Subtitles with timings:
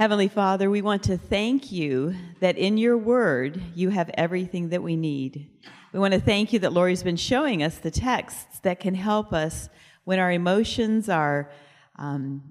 [0.00, 4.82] Heavenly Father, we want to thank you that in your word you have everything that
[4.82, 5.50] we need.
[5.92, 9.34] We want to thank you that Laurie's been showing us the texts that can help
[9.34, 9.68] us
[10.04, 11.50] when our emotions are
[11.96, 12.50] um,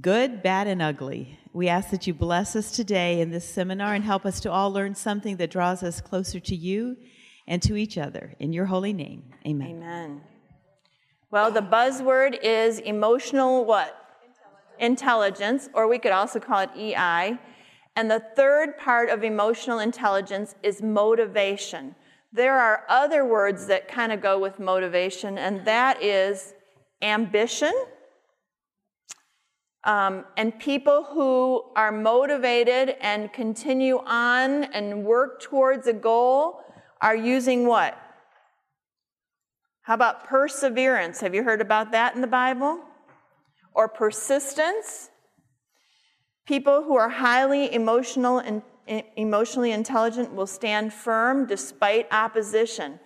[0.00, 1.36] good, bad, and ugly.
[1.52, 4.72] We ask that you bless us today in this seminar and help us to all
[4.72, 6.96] learn something that draws us closer to you
[7.48, 8.36] and to each other.
[8.38, 9.68] In your holy name, amen.
[9.68, 10.20] Amen.
[11.32, 14.07] Well, the buzzword is emotional what?
[14.80, 17.38] Intelligence, or we could also call it EI.
[17.96, 21.94] And the third part of emotional intelligence is motivation.
[22.32, 26.54] There are other words that kind of go with motivation, and that is
[27.02, 27.72] ambition.
[29.84, 36.60] Um, and people who are motivated and continue on and work towards a goal
[37.00, 37.96] are using what?
[39.82, 41.20] How about perseverance?
[41.20, 42.80] Have you heard about that in the Bible?
[43.74, 45.10] Or persistence?
[46.46, 52.98] People who are highly emotional and eh, emotionally intelligent will stand firm despite opposition.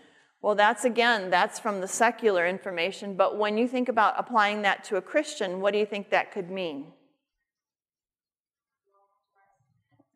[0.43, 4.83] Well, that's again, that's from the secular information, but when you think about applying that
[4.85, 6.87] to a Christian, what do you think that could mean?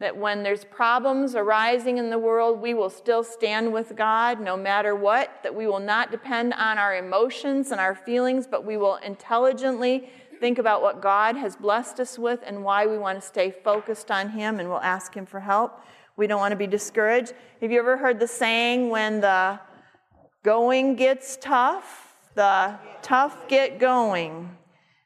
[0.01, 4.57] That when there's problems arising in the world, we will still stand with God no
[4.57, 8.77] matter what, that we will not depend on our emotions and our feelings, but we
[8.77, 13.27] will intelligently think about what God has blessed us with and why we want to
[13.27, 15.81] stay focused on Him and we'll ask Him for help.
[16.17, 17.35] We don't want to be discouraged.
[17.61, 19.61] Have you ever heard the saying when the
[20.43, 24.57] going gets tough, the tough get going?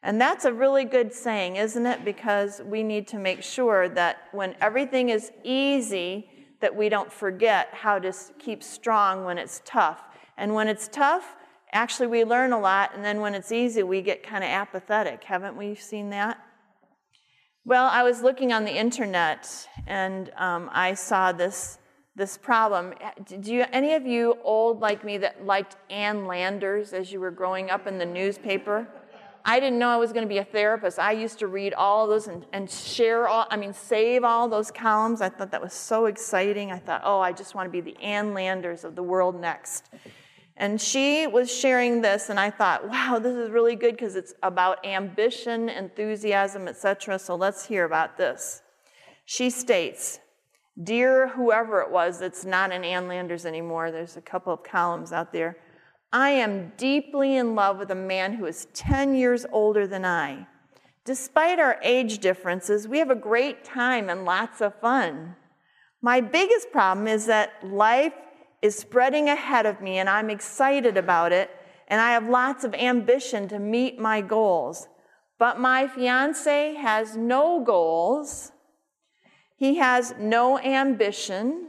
[0.02, 2.04] And that's a really good saying, isn't it?
[2.04, 7.68] Because we need to make sure that when everything is easy, that we don't forget
[7.72, 10.02] how to keep strong when it's tough.
[10.36, 11.36] And when it's tough,
[11.72, 15.24] actually we learn a lot, and then when it's easy, we get kind of apathetic.
[15.24, 16.38] Haven't we seen that?
[17.64, 21.78] Well, I was looking on the internet and um, I saw this
[22.16, 22.92] this problem.
[23.24, 27.30] Did you any of you old like me that liked Ann Landers as you were
[27.30, 28.88] growing up in the newspaper?
[29.44, 30.98] I didn't know I was going to be a therapist.
[30.98, 34.70] I used to read all those and, and share all, I mean, save all those
[34.70, 35.22] columns.
[35.22, 36.70] I thought that was so exciting.
[36.70, 39.88] I thought, oh, I just want to be the Ann Landers of the world next.
[40.60, 44.34] And she was sharing this, and I thought, wow, this is really good because it's
[44.42, 47.18] about ambition, enthusiasm, etc.
[47.18, 48.60] So let's hear about this.
[49.24, 50.20] She states,
[50.82, 55.12] Dear whoever it was that's not in Ann Landers anymore, there's a couple of columns
[55.12, 55.56] out there.
[56.12, 60.46] I am deeply in love with a man who is 10 years older than I.
[61.06, 65.36] Despite our age differences, we have a great time and lots of fun.
[66.02, 68.12] My biggest problem is that life
[68.62, 71.50] is spreading ahead of me and I'm excited about it
[71.88, 74.88] and I have lots of ambition to meet my goals.
[75.38, 78.52] But my fiance has no goals.
[79.56, 81.68] He has no ambition.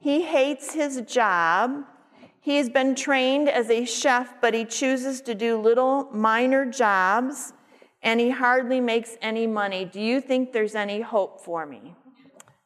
[0.00, 1.84] He hates his job.
[2.40, 7.52] He's been trained as a chef, but he chooses to do little minor jobs
[8.02, 9.84] and he hardly makes any money.
[9.84, 11.94] Do you think there's any hope for me?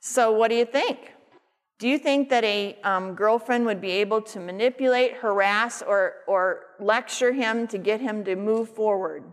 [0.00, 1.12] So, what do you think?
[1.78, 6.60] Do you think that a um, girlfriend would be able to manipulate, harass, or, or
[6.81, 9.25] lecture him to get him to move forward?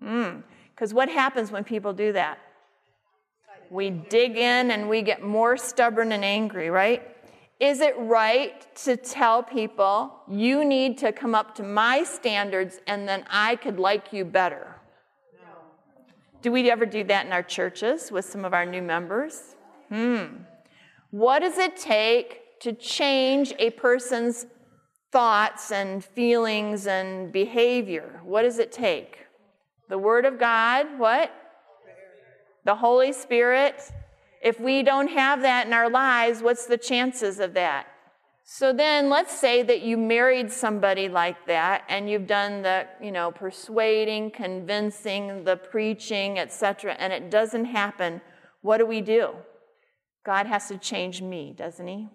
[0.00, 0.42] No.
[0.74, 0.96] Because mm.
[0.96, 2.38] what happens when people do that?
[3.70, 7.06] We dig in and we get more stubborn and angry, right?
[7.60, 13.06] Is it right to tell people, you need to come up to my standards and
[13.06, 14.76] then I could like you better?
[15.34, 15.48] No.
[16.40, 19.56] Do we ever do that in our churches with some of our new members?
[19.90, 20.24] Hmm.
[21.10, 24.46] What does it take to change a person's
[25.10, 28.20] thoughts and feelings and behavior?
[28.24, 29.26] What does it take?
[29.88, 31.32] The Word of God, what?
[32.64, 33.80] The Holy Spirit,
[34.42, 37.86] if we don't have that in our lives, what's the chances of that?
[38.44, 43.12] So then let's say that you married somebody like that and you've done the, you
[43.12, 48.20] know, persuading, convincing, the preaching, etc., and it doesn't happen.
[48.62, 49.34] What do we do?
[50.28, 52.06] God has to change me, doesn't he?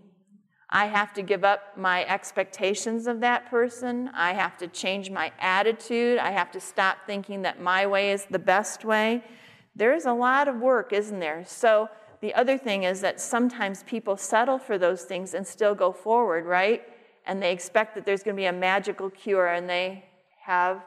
[0.69, 4.11] I have to give up my expectations of that person.
[4.13, 6.19] I have to change my attitude.
[6.19, 9.23] I have to stop thinking that my way is the best way.
[9.75, 11.43] There's a lot of work, isn't there?
[11.47, 11.89] So
[12.21, 16.45] the other thing is that sometimes people settle for those things and still go forward,
[16.45, 16.83] right?
[17.25, 20.05] And they expect that there's going to be a magical cure and they
[20.43, 20.85] have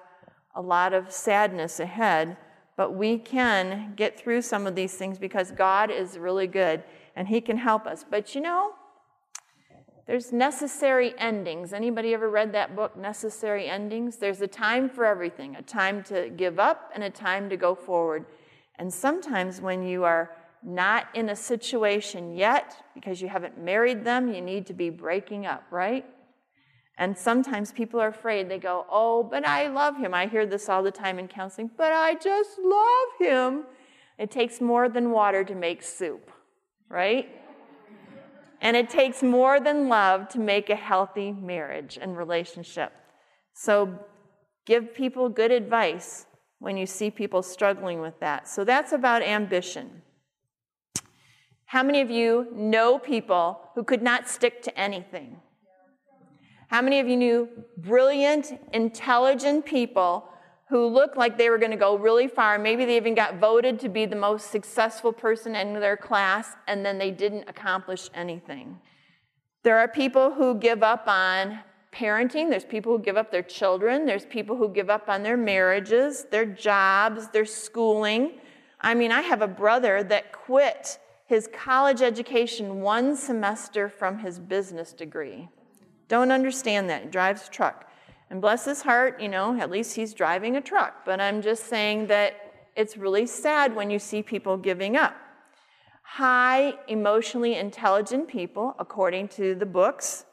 [0.54, 2.36] a lot of sadness ahead.
[2.76, 6.84] But we can get through some of these things because God is really good
[7.16, 8.04] and He can help us.
[8.08, 8.74] But you know,
[10.06, 11.72] there's necessary endings.
[11.72, 14.18] Anybody ever read that book, Necessary Endings?
[14.18, 17.74] There's a time for everything a time to give up and a time to go
[17.74, 18.24] forward.
[18.78, 20.30] And sometimes when you are
[20.62, 25.44] not in a situation yet, because you haven't married them, you need to be breaking
[25.44, 26.04] up, right?
[26.98, 28.48] And sometimes people are afraid.
[28.48, 30.14] They go, Oh, but I love him.
[30.14, 33.64] I hear this all the time in counseling, but I just love him.
[34.18, 36.30] It takes more than water to make soup,
[36.88, 37.28] right?
[38.60, 42.92] And it takes more than love to make a healthy marriage and relationship.
[43.54, 43.98] So
[44.64, 46.26] give people good advice
[46.58, 48.48] when you see people struggling with that.
[48.48, 50.02] So that's about ambition.
[51.66, 55.36] How many of you know people who could not stick to anything?
[56.68, 60.28] How many of you knew brilliant, intelligent people
[60.68, 62.58] who looked like they were going to go really far?
[62.58, 66.84] Maybe they even got voted to be the most successful person in their class, and
[66.84, 68.78] then they didn't accomplish anything.
[69.62, 71.60] There are people who give up on
[71.92, 75.36] parenting, there's people who give up their children, there's people who give up on their
[75.36, 78.32] marriages, their jobs, their schooling.
[78.80, 84.38] I mean, I have a brother that quit his college education one semester from his
[84.38, 85.48] business degree.
[86.08, 87.10] Don't understand that.
[87.10, 87.85] Drives a truck.
[88.30, 91.04] And bless his heart, you know, at least he's driving a truck.
[91.04, 92.34] But I'm just saying that
[92.74, 95.14] it's really sad when you see people giving up.
[96.02, 100.24] High emotionally intelligent people, according to the books,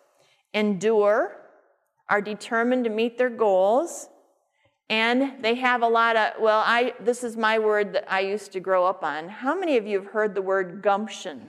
[0.53, 1.37] endure,
[2.09, 4.09] are determined to meet their goals,
[4.89, 8.51] and they have a lot of, well, I, this is my word that I used
[8.51, 9.29] to grow up on.
[9.29, 11.41] How many of you have heard the word gumption?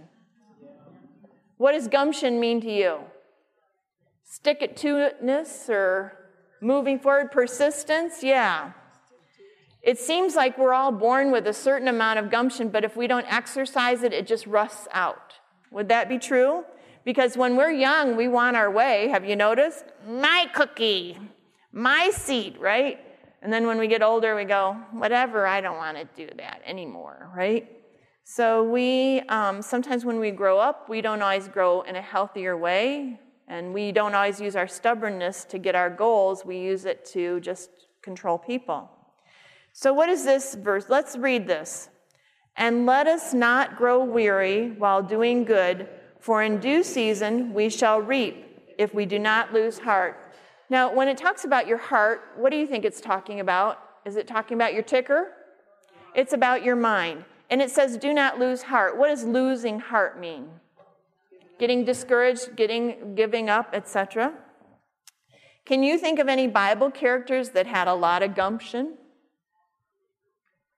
[1.57, 3.01] What does gumption mean to you?
[4.25, 6.24] Stick it to itness or
[6.61, 8.23] moving forward, persistence?
[8.23, 8.73] Yeah.
[9.83, 13.07] It seems like we're all born with a certain amount of gumption, but if we
[13.07, 15.35] don't exercise it, it just rusts out.
[15.71, 16.65] Would that be true?
[17.05, 19.09] Because when we're young, we want our way.
[19.09, 19.85] Have you noticed?
[20.09, 21.19] My cookie,
[21.71, 22.99] my seat, right?
[23.43, 26.63] And then when we get older, we go, whatever, I don't want to do that
[26.65, 27.71] anymore, right?
[28.25, 32.57] So we, um, sometimes when we grow up, we don't always grow in a healthier
[32.57, 33.21] way.
[33.49, 37.41] And we don't always use our stubbornness to get our goals, we use it to
[37.41, 37.71] just
[38.03, 38.91] control people.
[39.73, 40.87] So, what is this verse?
[40.89, 41.89] Let's read this.
[42.57, 45.89] And let us not grow weary while doing good,
[46.21, 48.47] for in due season we shall reap
[48.79, 50.17] if we do not lose heart.
[50.71, 53.79] Now, when it talks about your heart, what do you think it's talking about?
[54.05, 55.33] Is it talking about your ticker?
[56.15, 57.25] It's about your mind.
[57.51, 58.97] And it says, do not lose heart.
[58.97, 60.49] What does losing heart mean?
[61.65, 64.35] Getting discouraged, getting giving up, etc.
[65.65, 68.99] Can you think of any Bible characters that had a lot of gumption?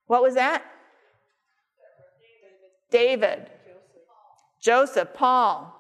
[0.07, 0.63] What was that?
[2.89, 3.51] David,
[4.61, 5.73] Joseph, Paul.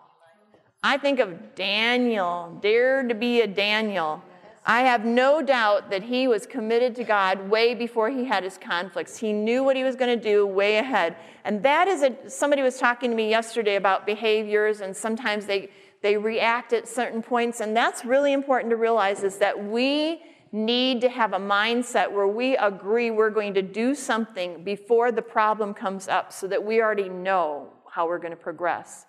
[0.82, 4.24] I think of Daniel, dare to be a Daniel.
[4.68, 8.58] I have no doubt that he was committed to God way before he had his
[8.58, 9.16] conflicts.
[9.16, 11.14] He knew what he was going to do way ahead.
[11.44, 15.70] And that is a, somebody was talking to me yesterday about behaviors, and sometimes they,
[16.02, 17.60] they react at certain points.
[17.60, 20.20] And that's really important to realize is that we
[20.50, 25.22] need to have a mindset where we agree we're going to do something before the
[25.22, 29.06] problem comes up so that we already know how we're going to progress.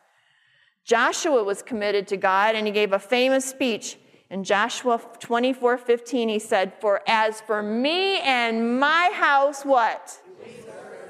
[0.84, 3.98] Joshua was committed to God and he gave a famous speech
[4.30, 10.20] in Joshua 24 15, he said, For as for me and my house, what?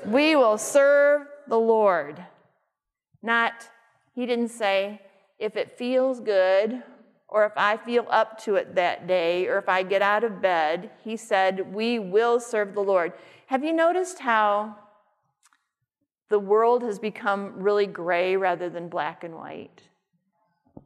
[0.06, 2.24] We will serve the Lord.
[3.22, 3.70] Not,
[4.13, 5.01] he didn't say,
[5.39, 6.84] if it feels good,
[7.27, 10.41] or if I feel up to it that day, or if I get out of
[10.41, 10.91] bed.
[11.03, 13.13] He said, We will serve the Lord.
[13.48, 14.75] Have you noticed how
[16.30, 19.82] the world has become really gray rather than black and white?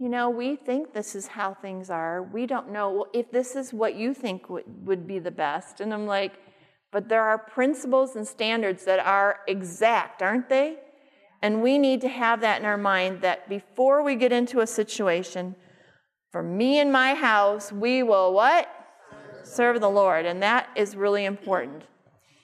[0.01, 2.24] You know, we think this is how things are.
[2.24, 5.79] We don't know if this is what you think would, would be the best.
[5.79, 6.34] And I'm like,
[6.91, 10.79] but there are principles and standards that are exact, aren't they?
[11.43, 14.65] And we need to have that in our mind that before we get into a
[14.65, 15.55] situation,
[16.31, 18.67] for me and my house, we will what?
[19.43, 20.25] Serve the Lord.
[20.25, 21.84] And that is really important.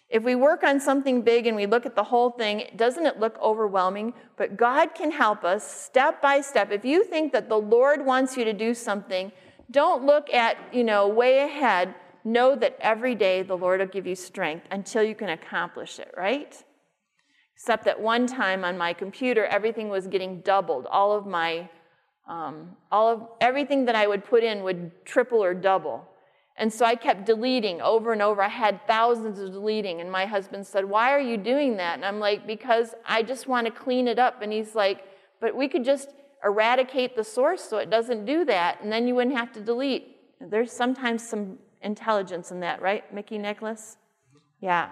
[0.09, 3.19] If we work on something big and we look at the whole thing, doesn't it
[3.19, 4.13] look overwhelming?
[4.37, 6.71] But God can help us step by step.
[6.71, 9.33] If you think that the Lord wants you to do something,
[9.69, 11.93] don't look at, you know, way ahead.
[12.23, 16.13] Know that every day the Lord will give you strength until you can accomplish it,
[16.15, 16.63] right?
[17.55, 20.87] Except that one time on my computer, everything was getting doubled.
[20.89, 21.69] All of my,
[22.29, 26.07] um, all of everything that I would put in would triple or double.
[26.59, 28.41] And so I kept deleting over and over.
[28.41, 30.01] I had thousands of deleting.
[30.01, 31.95] And my husband said, Why are you doing that?
[31.95, 34.41] And I'm like, Because I just want to clean it up.
[34.41, 35.03] And he's like,
[35.39, 36.09] But we could just
[36.43, 38.81] eradicate the source so it doesn't do that.
[38.81, 40.17] And then you wouldn't have to delete.
[40.39, 43.97] There's sometimes some intelligence in that, right, Mickey Nicholas?
[44.59, 44.89] Yeah.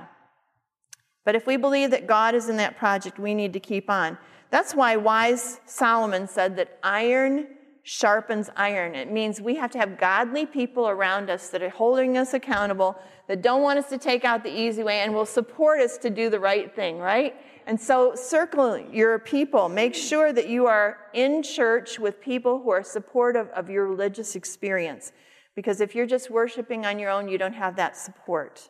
[1.23, 4.17] But if we believe that God is in that project, we need to keep on.
[4.51, 7.47] That's why wise Solomon said that iron
[7.87, 8.95] sharpens iron.
[8.95, 12.97] It means we have to have godly people around us that are holding us accountable,
[13.27, 16.09] that don't want us to take out the easy way, and will support us to
[16.09, 17.35] do the right thing, right?
[17.67, 19.69] And so, circle your people.
[19.69, 24.35] Make sure that you are in church with people who are supportive of your religious
[24.35, 25.11] experience.
[25.55, 28.67] Because if you're just worshiping on your own, you don't have that support.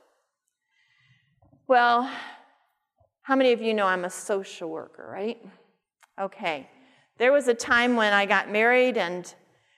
[1.70, 2.12] Well,
[3.22, 5.38] how many of you know I'm a social worker, right?
[6.20, 6.70] Okay.
[7.18, 9.34] There was a time when I got married and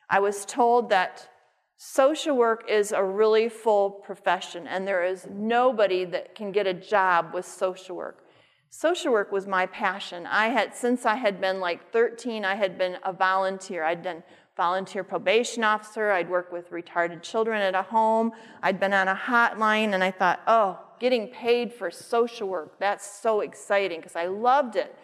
[0.09, 1.29] I was told that
[1.75, 6.73] social work is a really full profession and there is nobody that can get a
[6.73, 8.23] job with social work.
[8.71, 10.25] Social work was my passion.
[10.25, 13.83] I had since I had been like 13, I had been a volunteer.
[13.83, 14.23] I'd been
[14.55, 16.09] volunteer probation officer.
[16.09, 18.31] I'd worked with retarded children at a home.
[18.63, 22.79] I'd been on a hotline and I thought, "Oh, getting paid for social work.
[22.79, 24.95] That's so exciting because I loved it."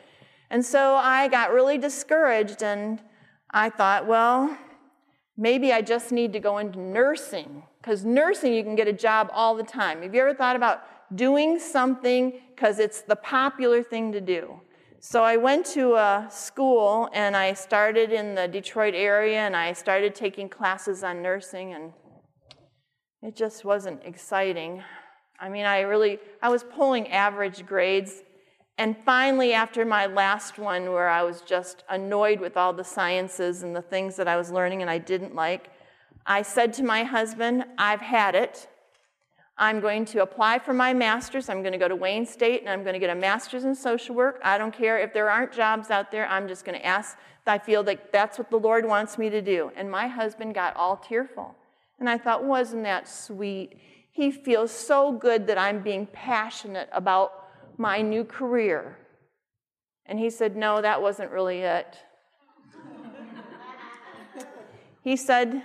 [0.50, 3.02] And so I got really discouraged and
[3.50, 4.58] I thought, well,
[5.38, 9.30] maybe I just need to go into nursing because nursing you can get a job
[9.34, 10.02] all the time.
[10.02, 10.84] Have you ever thought about
[11.16, 14.60] doing something because it's the popular thing to do?
[15.00, 19.74] So I went to a school and I started in the Detroit area and I
[19.74, 21.92] started taking classes on nursing and
[23.22, 24.82] it just wasn't exciting.
[25.40, 28.24] I mean, I really I was pulling average grades
[28.78, 33.62] and finally, after my last one, where I was just annoyed with all the sciences
[33.62, 35.70] and the things that I was learning and I didn't like,
[36.26, 38.68] I said to my husband, I've had it.
[39.58, 41.50] I'm going to apply for my master's.
[41.50, 43.76] I'm going to go to Wayne State and I'm going to get a master's in
[43.76, 44.40] social work.
[44.44, 46.28] I don't care if there aren't jobs out there.
[46.28, 47.16] I'm just going to ask.
[47.46, 49.72] I feel like that's what the Lord wants me to do.
[49.76, 51.56] And my husband got all tearful.
[52.00, 53.78] And I thought, wasn't that sweet?
[54.12, 57.43] He feels so good that I'm being passionate about
[57.78, 58.98] my new career.
[60.06, 61.98] And he said, No, that wasn't really it.
[65.02, 65.64] he said,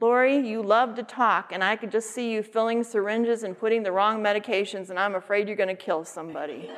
[0.00, 3.82] Laurie, you love to talk, and I could just see you filling syringes and putting
[3.82, 6.68] the wrong medications, and I'm afraid you're going to kill somebody.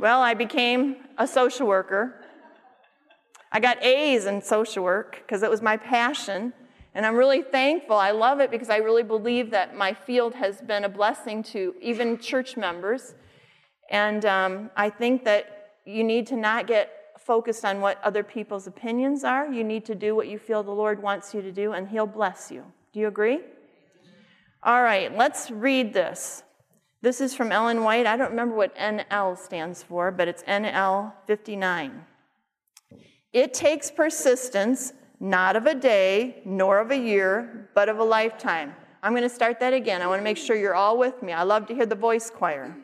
[0.00, 2.16] well, I became a social worker.
[3.52, 6.52] I got A's in social work because it was my passion.
[6.94, 7.96] And I'm really thankful.
[7.96, 11.74] I love it because I really believe that my field has been a blessing to
[11.80, 13.14] even church members.
[13.90, 18.66] And um, I think that you need to not get focused on what other people's
[18.66, 19.46] opinions are.
[19.46, 22.06] You need to do what you feel the Lord wants you to do, and He'll
[22.06, 22.64] bless you.
[22.92, 23.40] Do you agree?
[24.62, 26.42] All right, let's read this.
[27.02, 28.06] This is from Ellen White.
[28.06, 32.04] I don't remember what NL stands for, but it's NL 59.
[33.32, 38.74] It takes persistence not of a day, nor of a year, but of a lifetime.
[39.02, 40.02] I'm going to start that again.
[40.02, 41.32] I want to make sure you're all with me.
[41.32, 42.74] I love to hear the voice choir.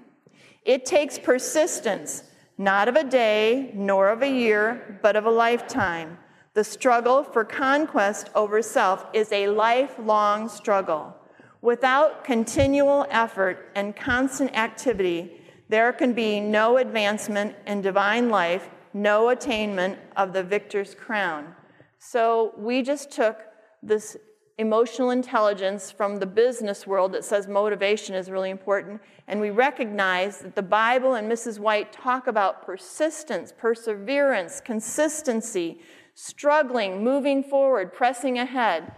[0.64, 2.24] It takes persistence,
[2.58, 6.18] not of a day, nor of a year, but of a lifetime.
[6.54, 11.14] The struggle for conquest over self is a lifelong struggle.
[11.62, 19.30] Without continual effort and constant activity, there can be no advancement in divine life, no
[19.30, 21.54] attainment of the victor's crown.
[21.98, 23.38] So we just took
[23.82, 24.16] this
[24.58, 30.38] emotional intelligence from the business world that says motivation is really important, and we recognize
[30.38, 31.58] that the Bible and Mrs.
[31.58, 35.80] White talk about persistence, perseverance, consistency,
[36.14, 38.92] struggling, moving forward, pressing ahead.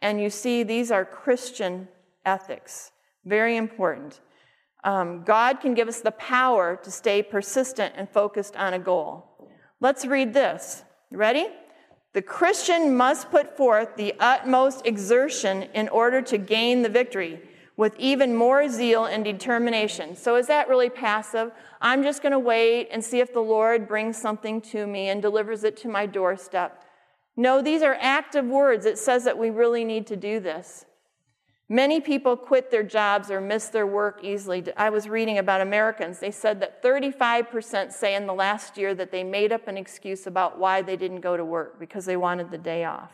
[0.00, 1.88] And you see, these are Christian
[2.24, 2.92] ethics.
[3.24, 4.20] Very important.
[4.84, 9.26] Um, God can give us the power to stay persistent and focused on a goal.
[9.80, 10.84] Let's read this.
[11.10, 11.48] Ready?
[12.12, 17.40] The Christian must put forth the utmost exertion in order to gain the victory
[17.76, 20.16] with even more zeal and determination.
[20.16, 21.52] So, is that really passive?
[21.80, 25.22] I'm just going to wait and see if the Lord brings something to me and
[25.22, 26.84] delivers it to my doorstep.
[27.36, 28.84] No, these are active words.
[28.84, 30.84] It says that we really need to do this.
[31.72, 34.64] Many people quit their jobs or miss their work easily.
[34.76, 36.18] I was reading about Americans.
[36.18, 40.26] They said that 35% say in the last year that they made up an excuse
[40.26, 43.12] about why they didn't go to work because they wanted the day off.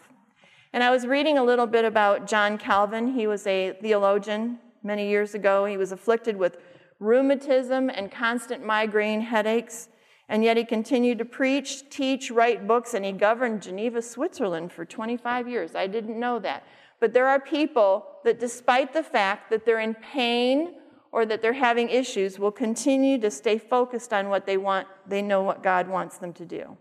[0.73, 3.13] And I was reading a little bit about John Calvin.
[3.13, 5.67] He was a theologian many years ago.
[5.67, 6.57] He was afflicted with
[6.99, 9.91] rheumatism and constant migraine headaches.
[10.31, 14.87] And yet he continued to preach, teach, write books, and he governed Geneva, Switzerland for
[14.87, 15.75] 25 years.
[15.75, 16.65] I didn't know that.
[17.01, 20.77] But there are people that, despite the fact that they're in pain
[21.13, 24.89] or that they're having issues, will continue to stay focused on what they want.
[25.07, 26.77] They know what God wants them to do.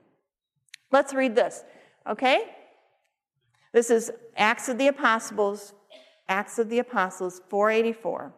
[0.91, 1.63] Let's read this,
[2.07, 2.43] okay?
[3.73, 5.73] This is Acts of the Apostles
[6.27, 8.33] Acts of the Apostles 484.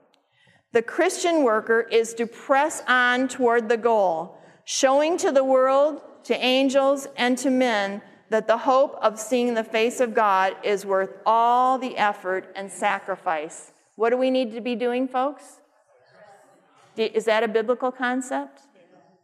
[0.74, 6.36] The Christian worker is to press on toward the goal, showing to the world, to
[6.36, 11.12] angels, and to men that the hope of seeing the face of God is worth
[11.26, 13.72] all the effort and sacrifice.
[13.96, 15.62] What do we need to be doing, folks?
[16.98, 18.62] Is that a biblical concept?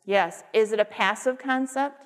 [0.05, 0.43] Yes.
[0.53, 2.05] Is it a passive concept?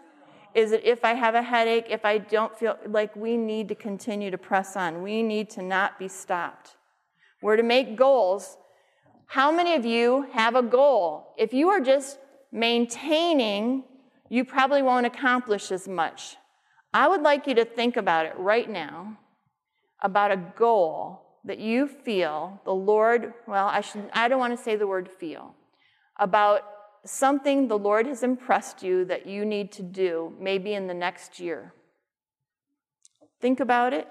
[0.54, 3.76] Is it if I have a headache, if I don't feel like we need to
[3.76, 5.04] continue to press on?
[5.04, 6.76] We need to not be stopped.
[7.42, 8.58] We're to make goals.
[9.28, 11.34] How many of you have a goal?
[11.38, 12.18] If you are just
[12.52, 13.84] maintaining,
[14.30, 16.38] you probably won't accomplish as much.
[16.98, 19.20] I would like you to think about it right now
[20.02, 24.64] about a goal that you feel the Lord, well, I should I don't want to
[24.64, 25.54] say the word feel,
[26.20, 26.64] about
[27.06, 31.40] something the Lord has impressed you that you need to do maybe in the next
[31.40, 31.72] year.
[33.40, 34.08] Think about it.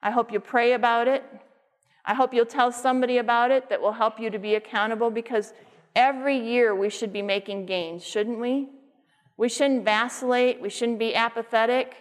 [0.00, 1.24] I hope you pray about it.
[2.04, 5.52] I hope you'll tell somebody about it that will help you to be accountable because
[5.96, 8.68] every year we should be making gains, shouldn't we?
[9.38, 10.60] We shouldn't vacillate.
[10.60, 11.94] We shouldn't be apathetic.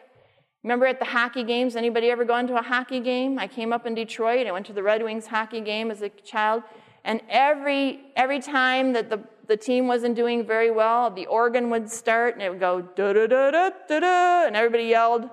[0.63, 3.38] Remember at the hockey games, anybody ever gone to a hockey game?
[3.38, 4.48] I came up in Detroit.
[4.48, 6.63] I went to the Red Wings hockey game as a child.
[7.06, 11.89] And every, every time that the, the team wasn't doing very well, the organ would
[11.91, 15.29] start and it would go da da da da da da, and everybody yelled.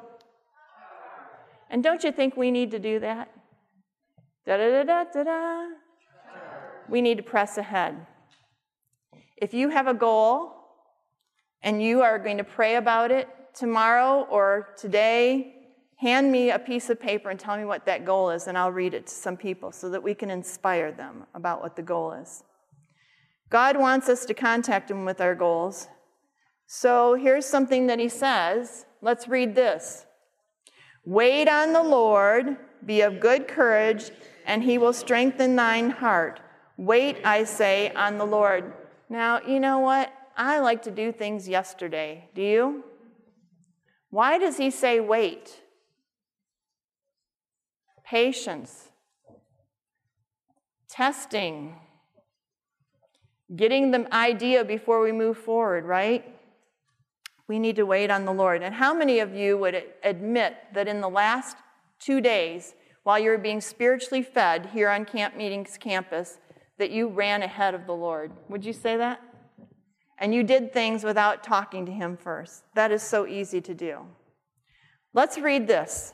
[1.71, 3.31] And don't you think we need to do that?
[4.47, 5.67] Da da da da da da.
[6.89, 8.07] We need to press ahead.
[9.39, 10.64] If you have a goal
[11.65, 15.55] and you are going to pray about it tomorrow or today,
[15.97, 18.71] hand me a piece of paper and tell me what that goal is, and I'll
[18.71, 22.13] read it to some people so that we can inspire them about what the goal
[22.13, 22.45] is.
[23.49, 25.89] God wants us to contact Him with our goals.
[26.67, 28.85] So here's something that He says.
[29.01, 30.05] Let's read this
[31.07, 34.11] Wait on the Lord, be of good courage,
[34.45, 36.41] and He will strengthen thine heart.
[36.77, 38.73] Wait, I say, on the Lord.
[39.09, 40.13] Now, you know what?
[40.37, 42.29] I like to do things yesterday.
[42.35, 42.85] Do you?
[44.11, 45.61] Why does he say wait?
[48.05, 48.91] Patience,
[50.89, 51.75] testing,
[53.57, 56.25] getting the idea before we move forward, right?
[57.49, 58.63] We need to wait on the Lord.
[58.63, 61.57] And how many of you would admit that in the last
[61.99, 66.39] two days, while you were being spiritually fed here on Camp Meetings campus,
[66.79, 68.33] that you ran ahead of the Lord?
[68.49, 69.21] Would you say that?
[70.19, 72.65] And you did things without talking to him first.
[72.75, 73.99] That is so easy to do.
[75.13, 76.13] Let's read this.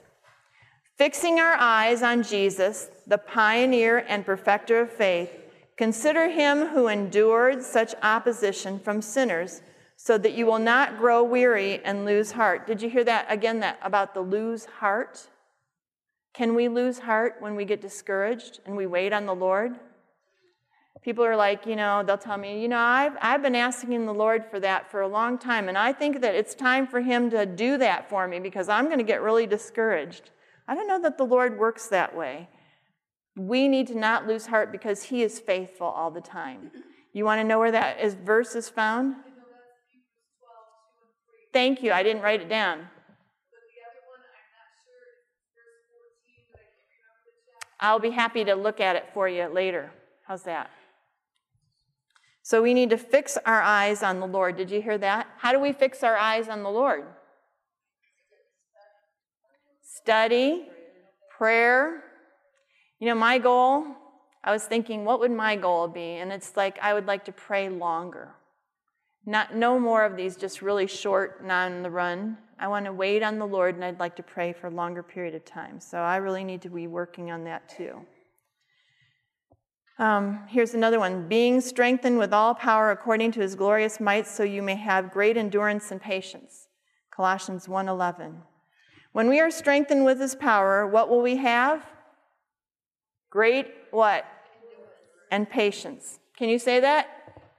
[0.97, 5.31] Fixing our eyes on Jesus, the pioneer and perfecter of faith,
[5.77, 9.63] consider him who endured such opposition from sinners
[9.97, 12.67] so that you will not grow weary and lose heart.
[12.67, 15.29] Did you hear that again that about the lose heart?
[16.33, 19.75] Can we lose heart when we get discouraged and we wait on the Lord?
[21.03, 24.13] People are like, you know, they'll tell me, you know, I've, I've been asking the
[24.13, 27.31] Lord for that for a long time, and I think that it's time for Him
[27.31, 30.31] to do that for me because I'm going to get really discouraged.
[30.69, 32.49] I don't know that the Lord works that way.
[33.35, 36.71] We need to not lose heart because He is faithful all the time.
[37.15, 39.17] You want to know where that is, verse is found?
[41.53, 41.93] Thank you.
[41.93, 42.89] I didn't write it down.
[47.81, 49.91] I'll be happy to look at it for you later.
[50.27, 50.71] How's that?
[52.51, 54.57] So we need to fix our eyes on the Lord.
[54.57, 55.29] Did you hear that?
[55.39, 57.05] How do we fix our eyes on the Lord?
[59.85, 60.67] Study,
[61.39, 62.03] prayer.
[62.99, 63.85] You know, my goal,
[64.43, 66.17] I was thinking, what would my goal be?
[66.17, 68.35] And it's like, I would like to pray longer.
[69.25, 72.37] Not, no more of these just really short, non the run.
[72.59, 75.05] I want to wait on the Lord and I'd like to pray for a longer
[75.05, 75.79] period of time.
[75.79, 78.05] So I really need to be working on that too.
[80.01, 84.43] Um, here's another one being strengthened with all power according to his glorious might, so
[84.43, 86.69] you may have great endurance and patience.
[87.11, 88.43] Colossians 1:11.
[89.13, 91.85] When we are strengthened with his power, what will we have?
[93.29, 94.25] Great what?
[95.31, 96.19] And patience.
[96.35, 97.07] Can you say that?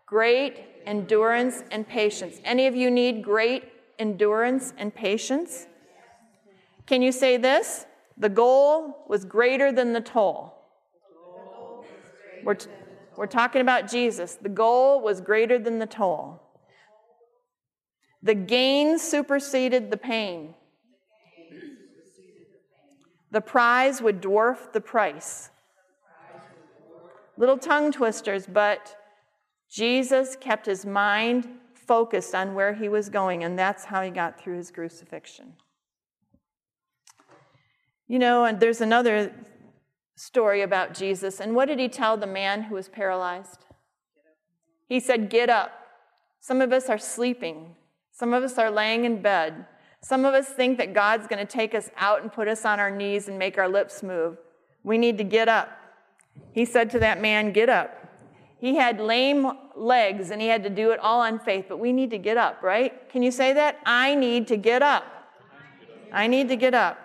[0.07, 2.41] Great endurance and patience.
[2.43, 5.67] Any of you need great endurance and patience?
[6.87, 7.85] Can you say this?
[8.17, 10.60] The goal was greater than the toll.
[12.43, 12.69] We're, t-
[13.17, 14.35] we're talking about Jesus.
[14.35, 16.41] The goal was greater than the toll.
[18.23, 20.53] The gain superseded the pain.
[23.31, 25.49] The prize would dwarf the price.
[27.37, 28.95] Little tongue twisters, but
[29.69, 34.39] Jesus kept his mind focused on where he was going, and that's how he got
[34.39, 35.53] through his crucifixion.
[38.07, 39.33] You know, and there's another
[40.21, 41.39] story about Jesus.
[41.39, 43.65] And what did he tell the man who was paralyzed?
[44.87, 45.71] He said, Get up.
[46.39, 47.75] Some of us are sleeping,
[48.11, 49.65] some of us are laying in bed.
[50.03, 52.79] Some of us think that God's going to take us out and put us on
[52.79, 54.37] our knees and make our lips move.
[54.83, 55.69] We need to get up.
[56.53, 57.97] He said to that man, Get up.
[58.59, 61.91] He had lame legs and he had to do it all on faith, but we
[61.91, 63.09] need to get up, right?
[63.09, 63.79] Can you say that?
[63.85, 65.03] I need to get up.
[66.13, 66.99] I need to get up.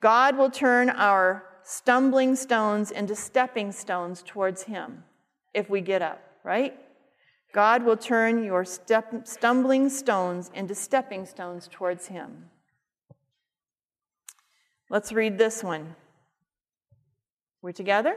[0.00, 5.04] God will turn our stumbling stones into stepping stones towards Him
[5.52, 6.74] if we get up, right?
[7.52, 12.46] God will turn your step, stumbling stones into stepping stones towards Him.
[14.88, 15.94] Let's read this one.
[17.60, 18.16] We're together?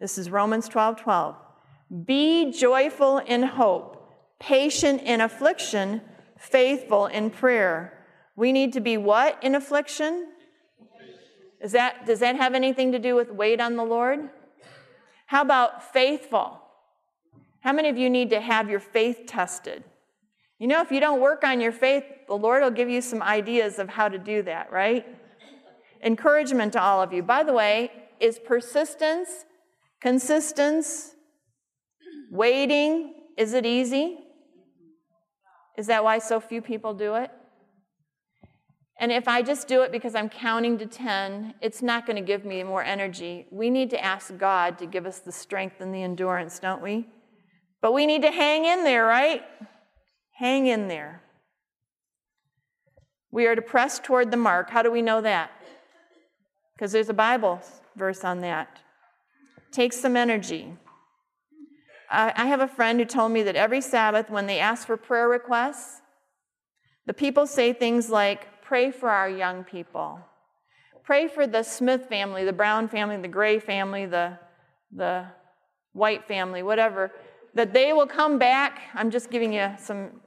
[0.00, 1.36] This is Romans 12 12.
[2.06, 6.00] Be joyful in hope, patient in affliction,
[6.38, 7.92] faithful in prayer.
[8.34, 10.28] We need to be what in affliction?
[11.66, 14.30] Is that, does that have anything to do with wait on the Lord?
[15.26, 16.60] How about faithful?
[17.58, 19.82] How many of you need to have your faith tested?
[20.60, 23.20] You know, if you don't work on your faith, the Lord will give you some
[23.20, 25.04] ideas of how to do that, right?
[26.04, 27.24] Encouragement to all of you.
[27.24, 29.44] By the way, is persistence,
[30.00, 31.16] consistence,
[32.30, 34.18] Waiting, is it easy?
[35.76, 37.30] Is that why so few people do it?
[38.98, 42.22] And if I just do it because I'm counting to 10, it's not going to
[42.22, 43.46] give me more energy.
[43.50, 47.06] We need to ask God to give us the strength and the endurance, don't we?
[47.82, 49.42] But we need to hang in there, right?
[50.32, 51.22] Hang in there.
[53.30, 54.70] We are to press toward the mark.
[54.70, 55.50] How do we know that?
[56.74, 57.60] Because there's a Bible
[57.96, 58.78] verse on that.
[59.72, 60.72] Takes some energy.
[62.08, 65.28] I have a friend who told me that every Sabbath, when they ask for prayer
[65.28, 66.00] requests,
[67.04, 70.18] the people say things like, Pray for our young people.
[71.04, 74.36] Pray for the Smith family, the Brown family, the Gray family, the,
[74.90, 75.24] the
[75.92, 77.12] White family, whatever,
[77.54, 78.80] that they will come back.
[78.92, 80.20] I'm just giving you some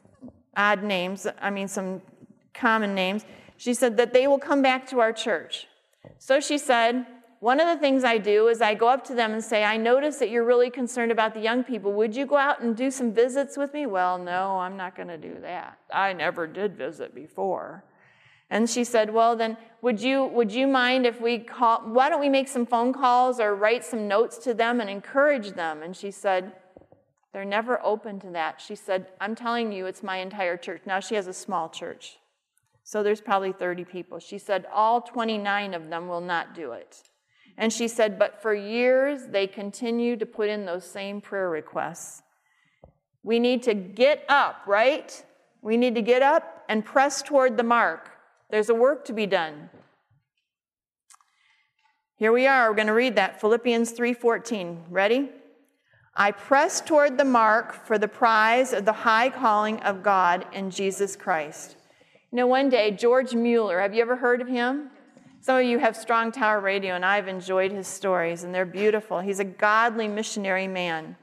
[0.56, 2.02] odd names, I mean, some
[2.54, 3.26] common names.
[3.58, 5.68] She said that they will come back to our church.
[6.18, 7.06] So she said,
[7.42, 9.76] one of the things I do is I go up to them and say, I
[9.76, 11.92] notice that you're really concerned about the young people.
[11.92, 13.86] Would you go out and do some visits with me?
[13.86, 15.78] Well, no, I'm not going to do that.
[15.94, 17.84] I never did visit before.
[18.50, 22.20] And she said, Well, then, would you, would you mind if we call, why don't
[22.20, 25.84] we make some phone calls or write some notes to them and encourage them?
[25.84, 26.54] And she said,
[27.32, 28.60] They're never open to that.
[28.60, 30.82] She said, I'm telling you, it's my entire church.
[30.86, 32.18] Now she has a small church.
[32.84, 34.20] So there's probably 30 people.
[34.20, 37.04] She said, All 29 of them will not do it.
[37.56, 42.24] And she said, But for years, they continue to put in those same prayer requests.
[43.22, 45.24] We need to get up, right?
[45.62, 48.10] We need to get up and press toward the mark.
[48.50, 49.70] There's a work to be done.
[52.16, 52.70] Here we are.
[52.70, 54.86] We're going to read that Philippians 3:14.
[54.90, 55.30] Ready?
[56.16, 60.70] I press toward the mark for the prize of the high calling of God in
[60.70, 61.78] Jesus Christ.
[62.32, 64.90] You know, one day, George Mueller, have you ever heard of him?
[65.42, 69.22] Some of you have Strong Tower Radio, and I've enjoyed his stories, and they're beautiful.
[69.22, 71.16] He's a godly missionary man.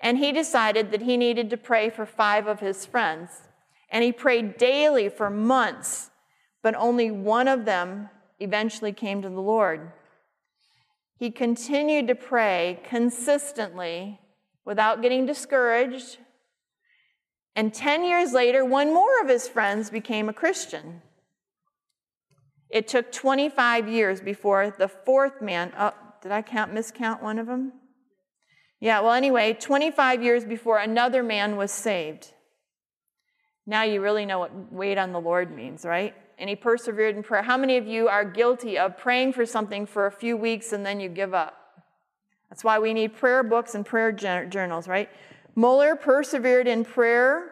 [0.00, 3.30] And he decided that he needed to pray for five of his friends.
[3.88, 6.10] And he prayed daily for months,
[6.64, 8.08] but only one of them
[8.40, 9.92] eventually came to the Lord.
[11.18, 14.18] He continued to pray consistently
[14.64, 16.16] without getting discouraged.
[17.54, 21.02] And 10 years later, one more of his friends became a Christian.
[22.70, 27.46] It took 25 years before the fourth man, oh, did I count, miscount one of
[27.46, 27.74] them?
[28.80, 32.32] Yeah, well, anyway, 25 years before another man was saved.
[33.66, 36.14] Now you really know what wait on the Lord means, right?
[36.38, 37.42] And he persevered in prayer.
[37.42, 40.84] How many of you are guilty of praying for something for a few weeks and
[40.84, 41.84] then you give up?
[42.50, 45.08] That's why we need prayer books and prayer journals, right?
[45.56, 47.50] Mueller persevered in prayer,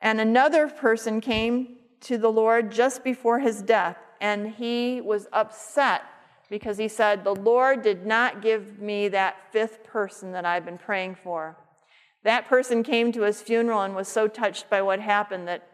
[0.00, 6.02] and another person came to the Lord just before his death and he was upset
[6.48, 10.78] because he said, The Lord did not give me that fifth person that I've been
[10.78, 11.56] praying for.
[12.22, 15.68] That person came to his funeral and was so touched by what happened that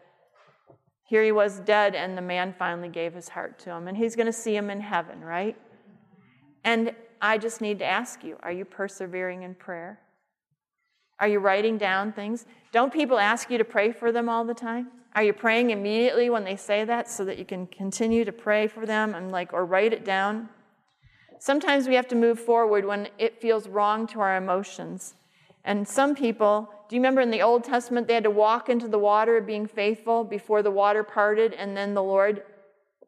[1.11, 3.89] here he was dead, and the man finally gave his heart to him.
[3.89, 5.57] And he's going to see him in heaven, right?
[6.63, 9.99] And I just need to ask you are you persevering in prayer?
[11.19, 12.45] Are you writing down things?
[12.71, 14.87] Don't people ask you to pray for them all the time?
[15.13, 18.67] Are you praying immediately when they say that so that you can continue to pray
[18.67, 20.47] for them and like or write it down?
[21.39, 25.15] Sometimes we have to move forward when it feels wrong to our emotions.
[25.63, 28.87] And some people, do you remember in the Old Testament they had to walk into
[28.87, 32.43] the water being faithful before the water parted and then the Lord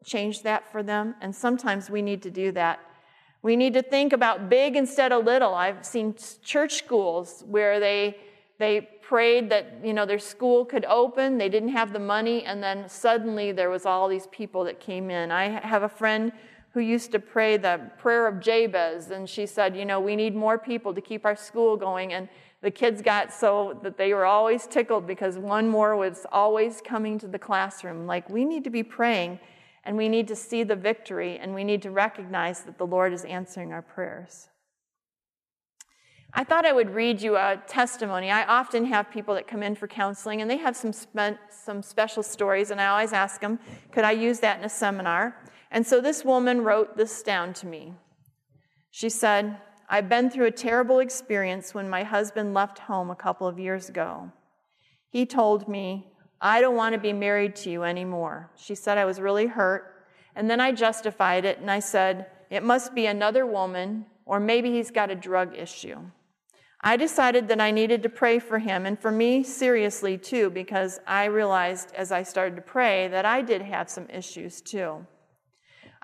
[0.04, 1.14] changed that for them?
[1.20, 2.80] And sometimes we need to do that.
[3.42, 5.54] We need to think about big instead of little.
[5.54, 8.16] I've seen church schools where they
[8.58, 11.36] they prayed that you know their school could open.
[11.36, 15.10] They didn't have the money, and then suddenly there was all these people that came
[15.10, 15.30] in.
[15.30, 16.32] I have a friend
[16.74, 20.34] who used to pray the prayer of Jabez, and she said, you know, we need
[20.34, 22.12] more people to keep our school going.
[22.12, 22.28] And
[22.62, 27.16] the kids got so that they were always tickled because one more was always coming
[27.20, 28.06] to the classroom.
[28.06, 29.38] Like, we need to be praying
[29.84, 33.12] and we need to see the victory and we need to recognize that the Lord
[33.12, 34.48] is answering our prayers.
[36.32, 38.32] I thought I would read you a testimony.
[38.32, 41.82] I often have people that come in for counseling and they have some, spe- some
[41.82, 43.60] special stories, and I always ask them,
[43.92, 45.36] could I use that in a seminar?
[45.74, 47.94] And so this woman wrote this down to me.
[48.92, 49.56] She said,
[49.90, 53.88] I've been through a terrible experience when my husband left home a couple of years
[53.88, 54.30] ago.
[55.10, 58.52] He told me, I don't want to be married to you anymore.
[58.54, 60.06] She said I was really hurt.
[60.36, 64.70] And then I justified it and I said, it must be another woman, or maybe
[64.70, 65.98] he's got a drug issue.
[66.82, 71.00] I decided that I needed to pray for him, and for me, seriously too, because
[71.04, 75.04] I realized as I started to pray that I did have some issues too.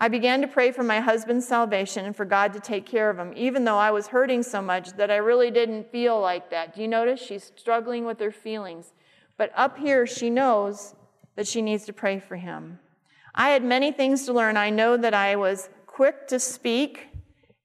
[0.02, 3.18] I began to pray for my husband's salvation and for God to take care of
[3.18, 6.74] him, even though I was hurting so much that I really didn't feel like that.
[6.74, 7.20] Do you notice?
[7.20, 8.94] She's struggling with her feelings.
[9.36, 10.94] But up here, she knows
[11.36, 12.78] that she needs to pray for him.
[13.34, 14.56] I had many things to learn.
[14.56, 17.08] I know that I was quick to speak,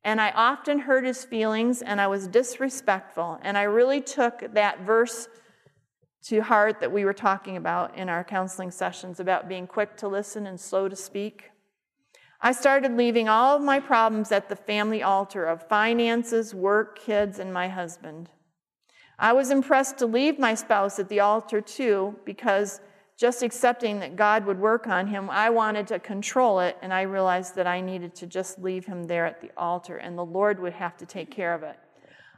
[0.03, 3.39] and I often hurt his feelings, and I was disrespectful.
[3.43, 5.29] And I really took that verse
[6.23, 10.09] to heart that we were talking about in our counseling sessions about being quick to
[10.09, 11.51] listen and slow to speak.
[12.41, 17.39] I started leaving all of my problems at the family altar of finances, work, kids,
[17.39, 18.29] and my husband.
[19.17, 22.81] I was impressed to leave my spouse at the altar too, because
[23.17, 27.03] just accepting that God would work on him, I wanted to control it, and I
[27.03, 30.59] realized that I needed to just leave him there at the altar, and the Lord
[30.59, 31.79] would have to take care of it.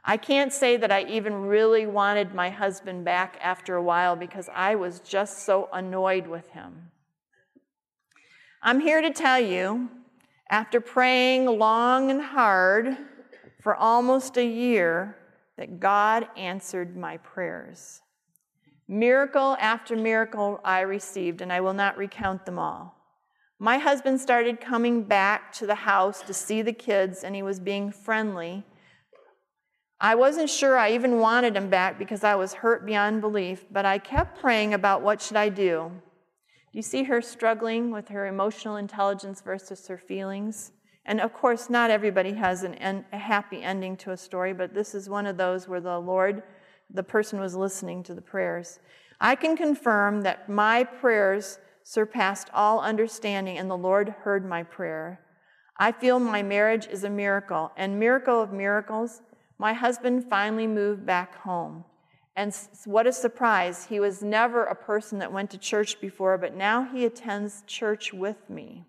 [0.04, 4.48] I can't say that I even really wanted my husband back after a while because
[4.54, 6.92] I was just so annoyed with him.
[8.68, 9.88] I'm here to tell you,
[10.50, 12.98] after praying long and hard
[13.62, 15.16] for almost a year,
[15.56, 18.02] that God answered my prayers.
[18.86, 22.94] Miracle after miracle I received, and I will not recount them all.
[23.58, 27.58] My husband started coming back to the house to see the kids, and he was
[27.58, 28.64] being friendly.
[29.98, 33.86] I wasn't sure I even wanted him back because I was hurt beyond belief, but
[33.86, 35.90] I kept praying about what should I do.
[36.72, 40.72] Do you see her struggling with her emotional intelligence versus her feelings?
[41.06, 44.74] And of course, not everybody has an en- a happy ending to a story, but
[44.74, 46.42] this is one of those where the Lord,
[46.92, 48.80] the person was listening to the prayers.
[49.18, 55.20] I can confirm that my prayers surpassed all understanding, and the Lord heard my prayer.
[55.78, 59.22] I feel my marriage is a miracle, and miracle of miracles,
[59.56, 61.84] my husband finally moved back home.
[62.38, 63.86] And what a surprise.
[63.86, 68.12] He was never a person that went to church before, but now he attends church
[68.12, 68.84] with me.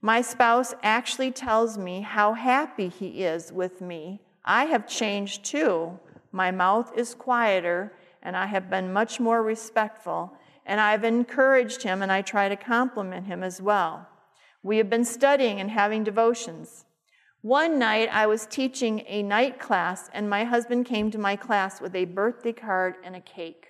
[0.00, 4.20] My spouse actually tells me how happy he is with me.
[4.44, 5.98] I have changed too.
[6.30, 10.32] My mouth is quieter, and I have been much more respectful,
[10.64, 14.06] and I've encouraged him, and I try to compliment him as well.
[14.62, 16.84] We have been studying and having devotions.
[17.42, 21.80] One night I was teaching a night class, and my husband came to my class
[21.80, 23.68] with a birthday card and a cake.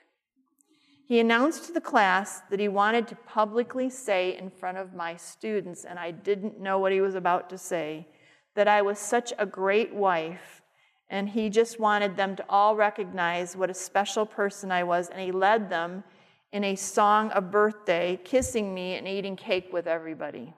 [1.07, 5.15] He announced to the class that he wanted to publicly say in front of my
[5.15, 8.09] students, and I didn't know what he was about to say,
[8.57, 10.63] that I was such a great wife,
[11.09, 15.21] and he just wanted them to all recognize what a special person I was, and
[15.21, 16.03] he led them
[16.53, 20.55] in a song of birthday, kissing me and eating cake with everybody.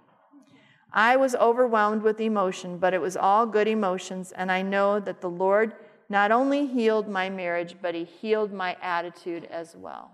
[0.93, 5.21] I was overwhelmed with emotion, but it was all good emotions, and I know that
[5.21, 5.75] the Lord
[6.09, 10.11] not only healed my marriage, but He healed my attitude as well.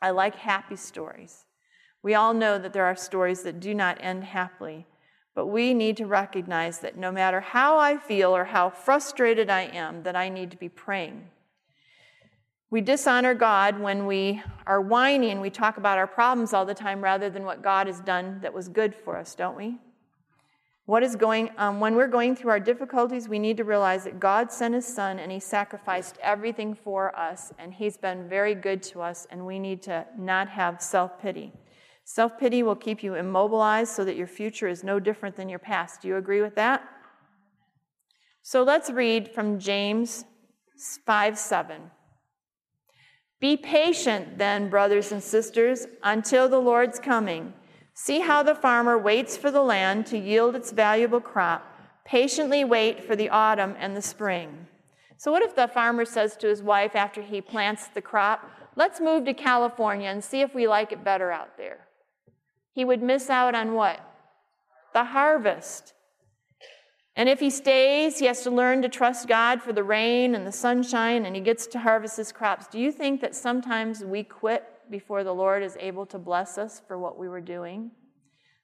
[0.00, 1.46] I like happy stories.
[2.02, 4.86] We all know that there are stories that do not end happily,
[5.34, 9.62] but we need to recognize that no matter how I feel or how frustrated I
[9.62, 11.30] am, that I need to be praying.
[12.74, 15.40] We dishonor God when we are whining.
[15.40, 18.52] We talk about our problems all the time rather than what God has done that
[18.52, 19.78] was good for us, don't we?
[20.86, 24.18] What is going um, when we're going through our difficulties, we need to realize that
[24.18, 28.82] God sent His Son and He sacrificed everything for us, and He's been very good
[28.90, 31.52] to us, and we need to not have self pity.
[32.02, 35.60] Self pity will keep you immobilized so that your future is no different than your
[35.60, 36.02] past.
[36.02, 36.82] Do you agree with that?
[38.42, 40.24] So let's read from James
[41.06, 41.92] 5 7.
[43.40, 47.52] Be patient, then, brothers and sisters, until the Lord's coming.
[47.92, 51.64] See how the farmer waits for the land to yield its valuable crop,
[52.04, 54.66] patiently wait for the autumn and the spring.
[55.16, 59.00] So, what if the farmer says to his wife after he plants the crop, Let's
[59.00, 61.86] move to California and see if we like it better out there?
[62.72, 64.00] He would miss out on what?
[64.92, 65.92] The harvest.
[67.16, 70.46] And if he stays, he has to learn to trust God for the rain and
[70.46, 72.66] the sunshine, and he gets to harvest his crops.
[72.66, 76.82] Do you think that sometimes we quit before the Lord is able to bless us
[76.88, 77.92] for what we were doing?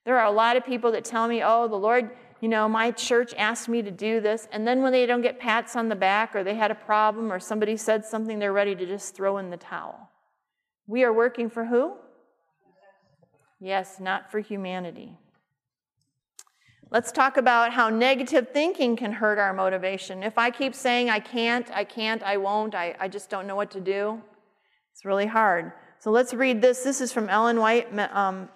[0.05, 2.11] There are a lot of people that tell me, oh, the Lord,
[2.41, 4.49] you know, my church asked me to do this.
[4.51, 7.33] And then when they don't get pats on the back or they had a problem
[7.33, 10.11] or somebody said something, they're ready to just throw in the towel.
[10.87, 11.95] We are working for who?
[13.61, 15.19] Yes, not for humanity.
[16.93, 20.25] Let's talk about how negative thinking can hurt our motivation.
[20.25, 23.55] If I keep saying I can't, I can't, I won't, I, I just don't know
[23.55, 24.21] what to do,
[24.93, 25.71] it's really hard.
[26.01, 26.83] So let's read this.
[26.83, 28.49] This is from Ellen White, um,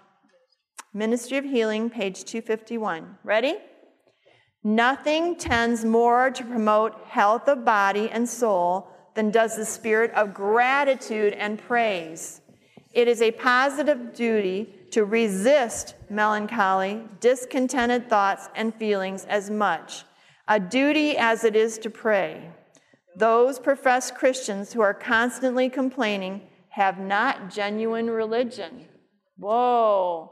[0.93, 3.19] Ministry of Healing, page 251.
[3.23, 3.57] Ready?
[4.65, 10.35] Nothing tends more to promote health of body and soul than does the spirit of
[10.35, 12.41] gratitude and praise.
[12.93, 20.05] It is a positive duty to resist melancholy, discontented thoughts and feelings as much,
[20.47, 22.49] a duty as it is to pray.
[23.17, 28.87] Those professed Christians who are constantly complaining have not genuine religion.
[29.37, 30.31] Whoa.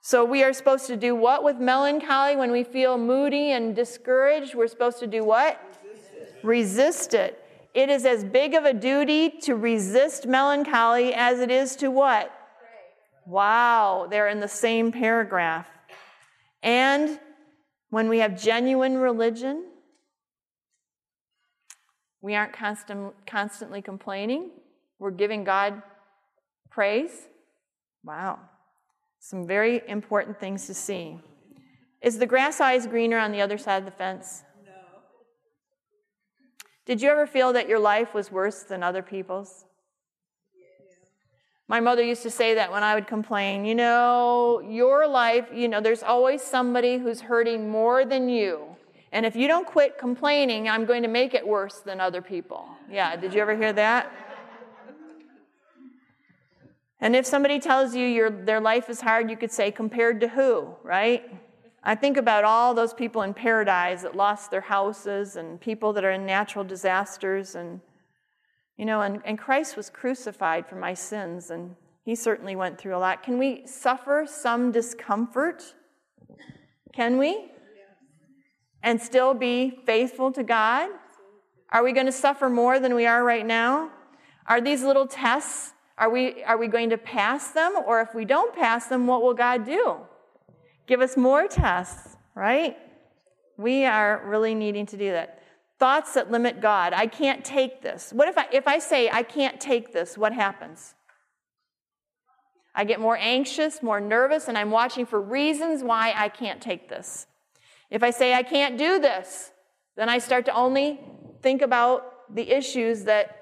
[0.00, 4.54] So we are supposed to do what with melancholy when we feel moody and discouraged?
[4.54, 5.60] We're supposed to do what?
[5.84, 6.40] Resist it.
[6.42, 7.44] Resist it.
[7.74, 12.34] It is as big of a duty to resist melancholy as it is to what?
[13.26, 15.68] Wow, they're in the same paragraph.
[16.62, 17.18] And
[17.90, 19.66] when we have genuine religion,
[22.20, 24.50] we aren't constant, constantly complaining.
[24.98, 25.82] We're giving God
[26.70, 27.28] praise.
[28.04, 28.38] Wow.
[29.18, 31.18] Some very important things to see.
[32.02, 34.42] Is the grass always greener on the other side of the fence?
[34.64, 34.72] No.
[36.86, 39.64] Did you ever feel that your life was worse than other people's?
[41.70, 45.68] My mother used to say that when I would complain, you know, your life, you
[45.68, 48.74] know, there's always somebody who's hurting more than you.
[49.12, 52.66] And if you don't quit complaining, I'm going to make it worse than other people.
[52.90, 54.12] Yeah, did you ever hear that?
[57.00, 60.28] And if somebody tells you your, their life is hard, you could say, compared to
[60.28, 61.32] who, right?
[61.84, 66.02] I think about all those people in Paradise that lost their houses and people that
[66.02, 67.80] are in natural disasters and
[68.80, 72.96] you know, and, and Christ was crucified for my sins, and he certainly went through
[72.96, 73.22] a lot.
[73.22, 75.74] Can we suffer some discomfort?
[76.94, 77.50] Can we?
[78.82, 80.88] And still be faithful to God?
[81.68, 83.90] Are we going to suffer more than we are right now?
[84.46, 87.74] Are these little tests, are we, are we going to pass them?
[87.86, 89.98] Or if we don't pass them, what will God do?
[90.86, 92.78] Give us more tests, right?
[93.58, 95.39] We are really needing to do that.
[95.80, 96.92] Thoughts that limit God.
[96.92, 98.12] I can't take this.
[98.12, 100.94] What if I, if I say, I can't take this, what happens?
[102.74, 106.90] I get more anxious, more nervous, and I'm watching for reasons why I can't take
[106.90, 107.26] this.
[107.90, 109.52] If I say, I can't do this,
[109.96, 111.00] then I start to only
[111.42, 113.36] think about the issues that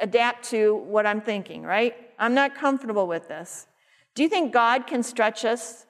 [0.00, 1.94] adapt to what I'm thinking, right?
[2.18, 3.68] I'm not comfortable with this.
[4.16, 5.86] Do you think God can stretch us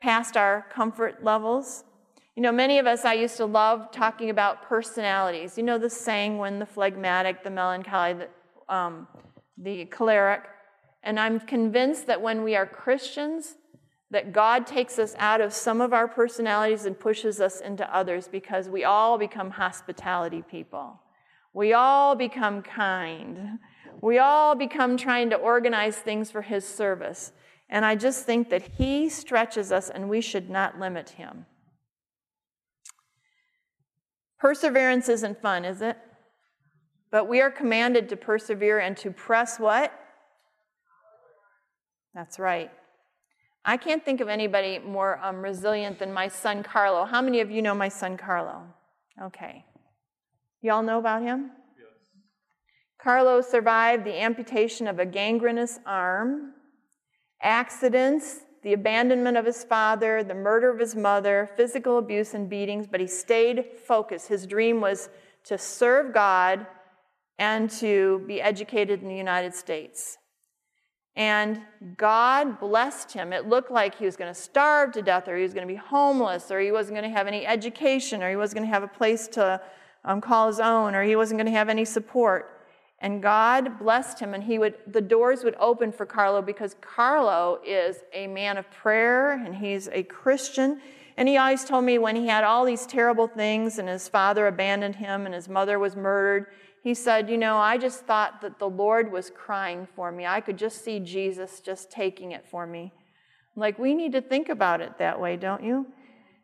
[0.00, 1.84] past our comfort levels?
[2.36, 5.56] You know, many of us, I used to love talking about personalities.
[5.56, 9.06] You know, the sanguine, the phlegmatic, the melancholy, the, um,
[9.56, 10.42] the choleric.
[11.04, 13.54] And I'm convinced that when we are Christians,
[14.10, 18.26] that God takes us out of some of our personalities and pushes us into others
[18.26, 21.00] because we all become hospitality people.
[21.52, 23.60] We all become kind.
[24.00, 27.32] We all become trying to organize things for His service.
[27.70, 31.46] And I just think that He stretches us and we should not limit Him.
[34.38, 35.96] Perseverance isn't fun, is it?
[37.10, 39.92] But we are commanded to persevere and to press what?
[42.14, 42.70] That's right.
[43.64, 47.04] I can't think of anybody more um, resilient than my son Carlo.
[47.04, 48.62] How many of you know my son Carlo?
[49.22, 49.64] Okay.
[50.60, 51.50] Y'all know about him?
[51.78, 52.10] Yes.
[53.00, 56.52] Carlo survived the amputation of a gangrenous arm,
[57.42, 62.86] accidents, the abandonment of his father, the murder of his mother, physical abuse and beatings,
[62.86, 64.28] but he stayed focused.
[64.28, 65.10] His dream was
[65.44, 66.66] to serve God
[67.38, 70.16] and to be educated in the United States.
[71.14, 71.60] And
[71.98, 73.34] God blessed him.
[73.34, 75.72] It looked like he was going to starve to death, or he was going to
[75.72, 78.74] be homeless, or he wasn't going to have any education, or he wasn't going to
[78.74, 79.60] have a place to
[80.06, 82.53] um, call his own, or he wasn't going to have any support.
[83.04, 87.60] And God blessed him, and he would the doors would open for Carlo because Carlo
[87.62, 90.80] is a man of prayer and he's a Christian.
[91.18, 94.46] And he always told me when he had all these terrible things and his father
[94.46, 96.46] abandoned him and his mother was murdered,
[96.82, 100.24] he said, You know, I just thought that the Lord was crying for me.
[100.24, 102.90] I could just see Jesus just taking it for me.
[103.54, 105.88] Like, we need to think about it that way, don't you?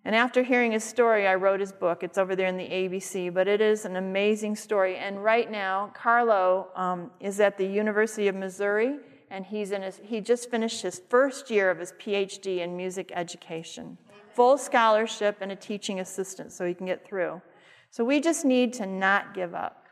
[0.05, 2.03] And after hearing his story, I wrote his book.
[2.03, 4.97] It's over there in the ABC, but it is an amazing story.
[4.97, 8.97] And right now, Carlo um, is at the University of Missouri,
[9.31, 13.13] and he's in his, he just finished his first year of his PhD in music
[13.15, 13.99] education.
[14.35, 17.43] Full scholarship and a teaching assistant so he can get through.
[17.91, 19.85] So we just need to not give up.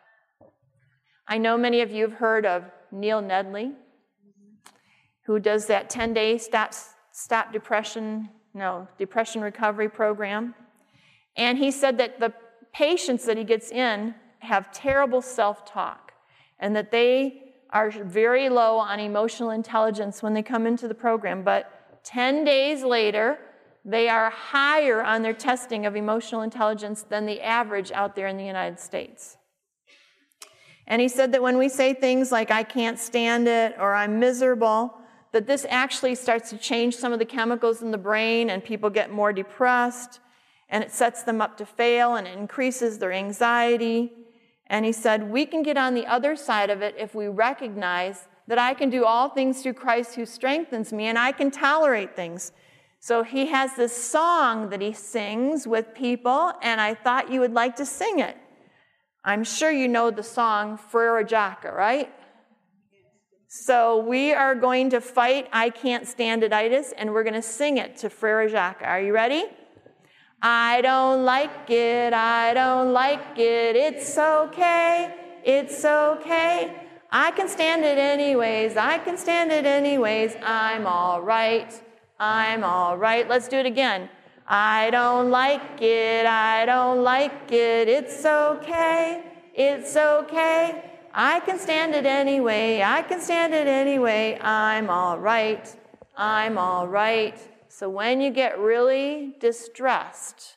[1.27, 3.75] I know many of you have heard of Neil Nedley,
[5.27, 6.73] who does that 10 day stop,
[7.13, 10.55] stop depression no, depression recovery program.
[11.37, 12.33] And he said that the
[12.73, 16.13] patients that he gets in have terrible self talk
[16.59, 21.43] and that they are very low on emotional intelligence when they come into the program.
[21.43, 23.39] But 10 days later,
[23.85, 28.37] they are higher on their testing of emotional intelligence than the average out there in
[28.37, 29.37] the United States.
[30.87, 34.19] And he said that when we say things like, I can't stand it or I'm
[34.19, 34.98] miserable,
[35.33, 38.91] that this actually starts to change some of the chemicals in the brain and people
[38.91, 40.21] get more depressed
[40.69, 44.13] and it sets them up to fail and it increases their anxiety.
[44.67, 48.27] And he said, We can get on the other side of it if we recognize
[48.47, 52.17] that I can do all things through Christ who strengthens me and I can tolerate
[52.17, 52.53] things.
[53.01, 57.53] So he has this song that he sings with people, and I thought you would
[57.53, 58.37] like to sing it.
[59.25, 62.13] I'm sure you know the song Frere Jacques, right?
[63.51, 67.41] So we are going to fight I Can't Stand It Itis, and we're going to
[67.41, 68.83] sing it to Frere Jacques.
[68.85, 69.47] Are you ready?
[70.43, 76.77] I don't like it, I don't like it, it's okay, it's okay.
[77.11, 81.73] I can stand it anyways, I can stand it anyways, I'm all right,
[82.21, 83.27] I'm all right.
[83.27, 84.11] Let's do it again.
[84.47, 89.25] I don't like it, I don't like it, it's okay,
[89.55, 90.98] it's okay.
[91.13, 92.83] I can stand it anyway.
[92.83, 94.39] I can stand it anyway.
[94.41, 95.75] I'm all right.
[96.17, 97.39] I'm all right.
[97.69, 100.57] So when you get really distressed,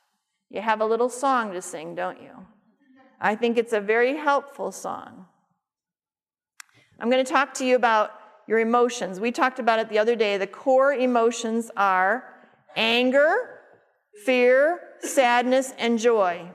[0.50, 2.48] you have a little song to sing, don't you?
[3.20, 5.28] I think it's a very helpful song.
[7.00, 8.12] I'm going to talk to you about
[8.48, 9.20] your emotions.
[9.20, 10.38] We talked about it the other day.
[10.38, 12.26] The core emotions are
[12.76, 13.60] anger,
[14.26, 16.50] fear, sadness, and joy.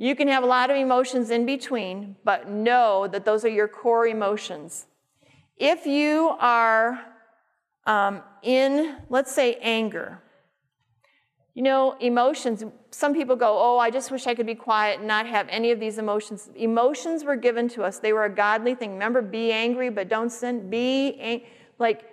[0.00, 3.68] You can have a lot of emotions in between, but know that those are your
[3.68, 4.86] core emotions.
[5.58, 7.04] If you are
[7.84, 10.22] um, in, let's say, anger,
[11.52, 15.06] you know, emotions, some people go, Oh, I just wish I could be quiet and
[15.06, 16.48] not have any of these emotions.
[16.56, 18.94] Emotions were given to us, they were a godly thing.
[18.94, 20.70] Remember, be angry, but don't sin.
[20.70, 21.42] Be ang-
[21.78, 22.06] like,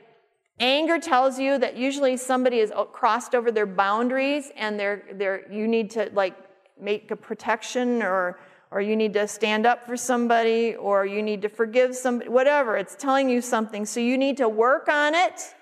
[0.59, 5.67] Anger tells you that usually somebody has crossed over their boundaries and they're, they're, you
[5.67, 6.35] need to like
[6.81, 11.41] make a protection or or you need to stand up for somebody or you need
[11.41, 12.75] to forgive somebody whatever.
[12.77, 13.85] It's telling you something.
[13.85, 15.55] So you need to work on it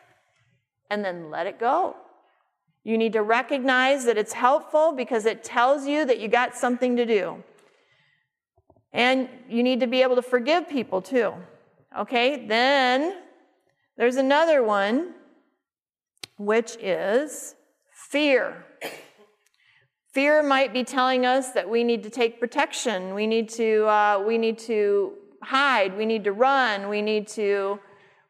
[0.89, 1.95] and then let it go.
[2.83, 6.95] You need to recognize that it's helpful because it tells you that you got something
[6.97, 7.43] to do.
[8.91, 11.33] And you need to be able to forgive people too
[11.97, 12.45] okay?
[12.45, 13.21] Then
[13.97, 15.13] there's another one
[16.37, 17.55] which is
[18.09, 18.65] fear
[20.15, 24.23] Fear might be telling us that we need to take protection, we need to, uh,
[24.25, 25.11] we need to
[25.43, 27.77] hide, we need to run, we need to,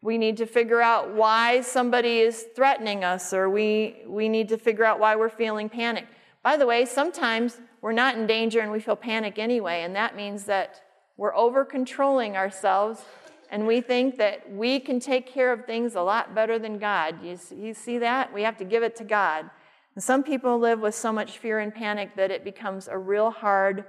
[0.01, 4.57] we need to figure out why somebody is threatening us, or we, we need to
[4.57, 6.07] figure out why we're feeling panic.
[6.41, 10.15] By the way, sometimes we're not in danger and we feel panic anyway, and that
[10.15, 10.81] means that
[11.17, 13.05] we're over controlling ourselves
[13.51, 17.23] and we think that we can take care of things a lot better than God.
[17.23, 18.33] You, you see that?
[18.33, 19.51] We have to give it to God.
[19.95, 23.31] And some people live with so much fear and panic that it becomes a real
[23.31, 23.85] hard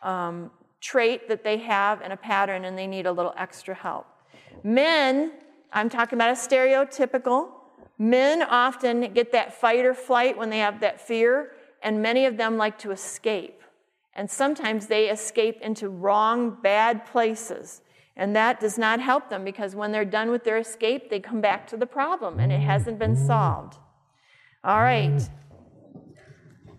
[0.00, 4.06] um, trait that they have and a pattern, and they need a little extra help.
[4.62, 5.32] Men,
[5.72, 7.48] I'm talking about a stereotypical,
[7.98, 12.36] men often get that fight or flight when they have that fear, and many of
[12.36, 13.60] them like to escape.
[14.14, 17.82] And sometimes they escape into wrong, bad places.
[18.16, 21.40] And that does not help them because when they're done with their escape, they come
[21.40, 23.78] back to the problem and it hasn't been solved.
[24.62, 25.28] All right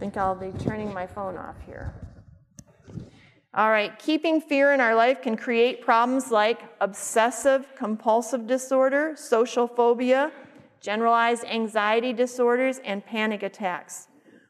[0.01, 1.93] think I'll be turning my phone off here.
[3.53, 9.67] All right, keeping fear in our life can create problems like obsessive compulsive disorder, social
[9.67, 10.31] phobia,
[10.79, 14.07] generalized anxiety disorders, and panic attacks.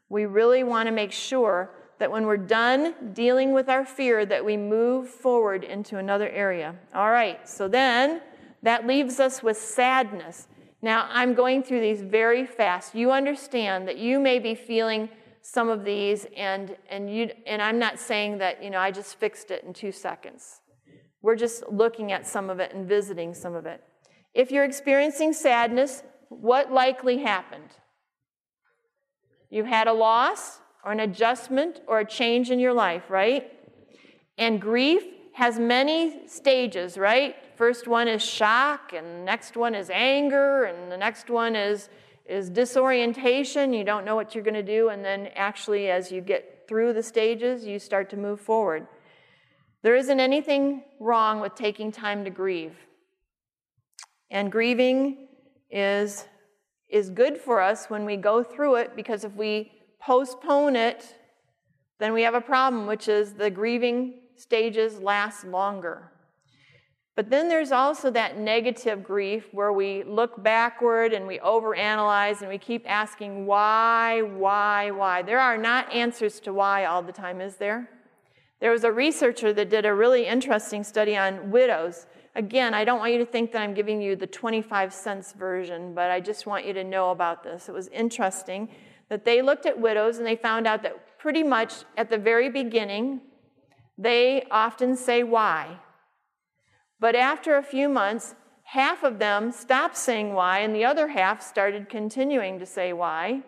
[0.08, 4.42] We really want to make sure that when we're done dealing with our fear that
[4.42, 6.74] we move forward into another area.
[6.94, 8.22] All right, so then
[8.62, 10.48] that leaves us with sadness.
[10.80, 12.94] Now, I'm going through these very fast.
[12.94, 15.10] You understand that you may be feeling
[15.42, 19.18] some of these, and, and, you, and I'm not saying that, you know, I just
[19.18, 20.60] fixed it in two seconds.
[21.20, 23.82] We're just looking at some of it and visiting some of it.
[24.34, 27.70] If you're experiencing sadness, what likely happened?
[29.50, 33.52] You had a loss or an adjustment or a change in your life, right?
[34.38, 35.02] And grief
[35.34, 37.36] has many stages, right?
[37.56, 41.88] First one is shock, and the next one is anger, and the next one is,
[42.32, 43.72] is disorientation.
[43.72, 44.88] You don't know what you're going to do.
[44.88, 48.86] And then, actually, as you get through the stages, you start to move forward.
[49.82, 52.74] There isn't anything wrong with taking time to grieve.
[54.30, 55.28] And grieving
[55.70, 56.24] is,
[56.88, 61.14] is good for us when we go through it because if we postpone it,
[61.98, 66.10] then we have a problem, which is the grieving stages last longer.
[67.22, 72.48] But then there's also that negative grief where we look backward and we overanalyze and
[72.48, 75.22] we keep asking why, why, why.
[75.22, 77.88] There are not answers to why all the time, is there?
[78.58, 82.06] There was a researcher that did a really interesting study on widows.
[82.34, 85.94] Again, I don't want you to think that I'm giving you the 25 cents version,
[85.94, 87.68] but I just want you to know about this.
[87.68, 88.68] It was interesting
[89.10, 92.48] that they looked at widows and they found out that pretty much at the very
[92.48, 93.20] beginning,
[93.96, 95.78] they often say why.
[97.02, 101.42] But after a few months, half of them stopped saying why, and the other half
[101.42, 103.42] started continuing to say why.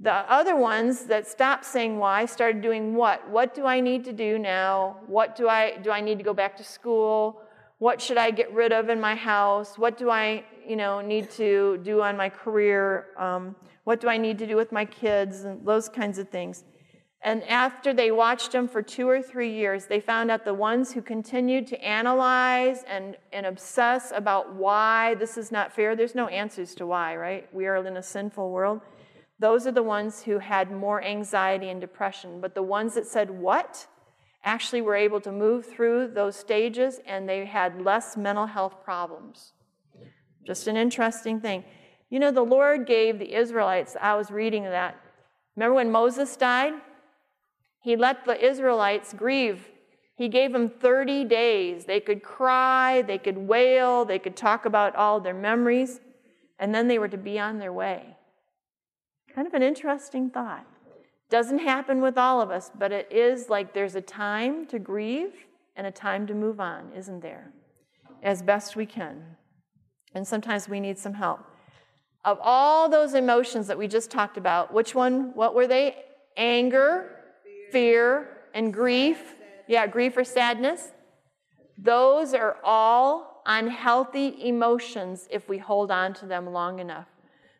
[0.00, 3.30] The other ones that stopped saying why started doing what?
[3.30, 4.96] What do I need to do now?
[5.06, 7.42] What do I do I need to go back to school?
[7.78, 9.78] What should I get rid of in my house?
[9.78, 13.06] What do I, you know, need to do on my career?
[13.16, 15.44] Um, what do I need to do with my kids?
[15.44, 16.64] And those kinds of things.
[17.22, 20.92] And after they watched them for two or three years, they found out the ones
[20.92, 26.28] who continued to analyze and, and obsess about why this is not fair, there's no
[26.28, 27.52] answers to why, right?
[27.54, 28.80] We are in a sinful world.
[29.38, 32.40] Those are the ones who had more anxiety and depression.
[32.40, 33.86] But the ones that said what
[34.42, 39.52] actually were able to move through those stages and they had less mental health problems.
[40.46, 41.64] Just an interesting thing.
[42.08, 44.98] You know, the Lord gave the Israelites, I was reading that.
[45.56, 46.72] Remember when Moses died?
[47.82, 49.68] He let the Israelites grieve.
[50.14, 51.86] He gave them 30 days.
[51.86, 56.00] They could cry, they could wail, they could talk about all their memories,
[56.58, 58.16] and then they were to be on their way.
[59.34, 60.66] Kind of an interesting thought.
[61.30, 65.32] Doesn't happen with all of us, but it is like there's a time to grieve
[65.76, 67.52] and a time to move on, isn't there?
[68.22, 69.24] As best we can.
[70.14, 71.40] And sometimes we need some help.
[72.24, 75.96] Of all those emotions that we just talked about, which one, what were they?
[76.36, 77.19] Anger,
[77.70, 79.36] fear, and grief.
[79.66, 80.92] Yeah, grief or sadness.
[81.78, 87.08] Those are all unhealthy emotions if we hold on to them long enough.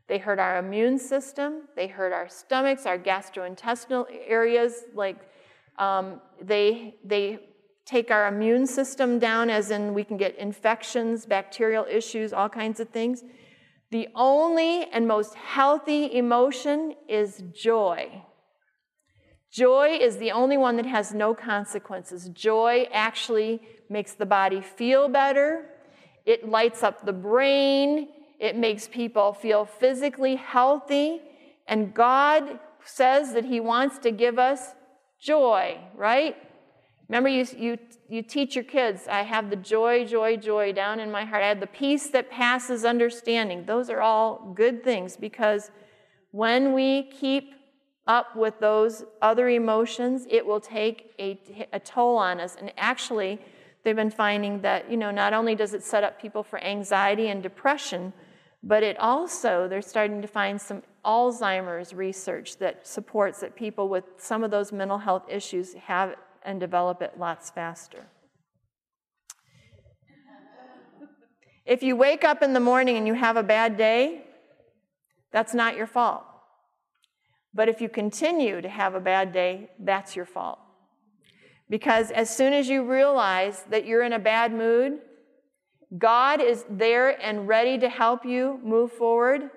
[0.09, 5.17] They hurt our immune system, they hurt our stomachs, our gastrointestinal areas, like
[5.79, 7.39] um, they, they
[7.87, 12.81] take our immune system down, as in we can get infections, bacterial issues, all kinds
[12.81, 13.23] of things.
[13.91, 18.23] The only and most healthy emotion is joy.
[19.51, 22.29] Joy is the only one that has no consequences.
[22.29, 25.67] Joy actually makes the body feel better,
[26.25, 31.21] it lights up the brain, it makes people feel physically healthy,
[31.67, 34.75] and God says that He wants to give us
[35.21, 36.37] joy, right?
[37.09, 37.79] Remember, you, you,
[38.09, 41.43] you teach your kids, I have the joy, joy, joy down in my heart.
[41.43, 43.65] I have the peace that passes understanding.
[43.67, 45.73] Those are all good things because
[46.31, 47.53] when we keep
[48.11, 51.41] up with those other emotions, it will take a,
[51.73, 52.57] a toll on us.
[52.61, 53.39] And actually,
[53.85, 57.29] they've been finding that, you know, not only does it set up people for anxiety
[57.29, 58.13] and depression,
[58.65, 64.05] but it also, they're starting to find some Alzheimer's research that supports that people with
[64.17, 68.07] some of those mental health issues have and develop it lots faster.
[71.65, 74.25] If you wake up in the morning and you have a bad day,
[75.31, 76.25] that's not your fault.
[77.53, 80.59] But if you continue to have a bad day, that's your fault.
[81.69, 84.99] Because as soon as you realize that you're in a bad mood,
[85.99, 89.51] God is there and ready to help you move forward.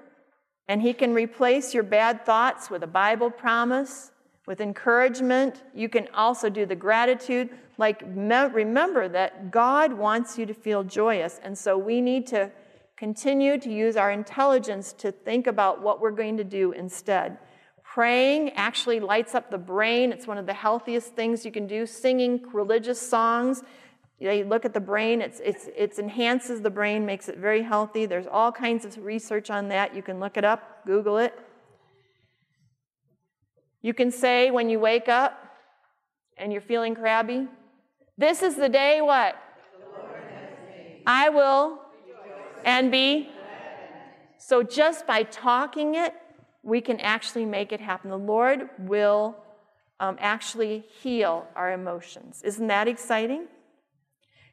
[0.68, 4.12] And He can replace your bad thoughts with a Bible promise,
[4.48, 5.64] with encouragement.
[5.76, 7.50] You can also do the gratitude.
[7.78, 11.40] Like, remember that God wants you to feel joyous.
[11.44, 12.52] And so we need to
[12.96, 17.38] continue to use our intelligence to think about what we're going to do instead.
[17.94, 20.12] Praying actually lights up the brain.
[20.12, 21.86] It's one of the healthiest things you can do.
[21.86, 23.62] Singing religious songs
[24.20, 28.08] They look at the brain, it's, it's, it enhances the brain, makes it very healthy.
[28.08, 29.96] There's all kinds of research on that.
[29.96, 31.38] You can look it up, Google it.
[33.84, 35.38] You can say when you wake up
[36.36, 37.48] and you're feeling crabby,
[38.18, 39.36] this is the day what?
[41.06, 41.80] I will
[42.66, 43.30] and be.
[44.40, 46.16] So just by talking it,
[46.64, 48.10] we can actually make it happen.
[48.10, 49.36] The Lord will
[50.00, 52.42] um, actually heal our emotions.
[52.44, 53.48] Isn't that exciting?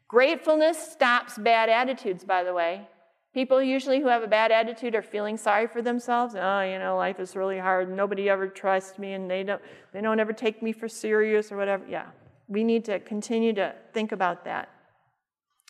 [0.09, 2.89] Gratefulness stops bad attitudes, by the way.
[3.33, 6.35] People usually who have a bad attitude are feeling sorry for themselves.
[6.37, 7.89] Oh, you know, life is really hard.
[7.89, 11.57] Nobody ever trusts me, and they don't they don't ever take me for serious or
[11.57, 11.85] whatever.
[11.89, 12.07] Yeah,
[12.49, 14.69] we need to continue to think about that.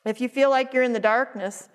[0.07, 1.69] If you feel like you're in the darkness,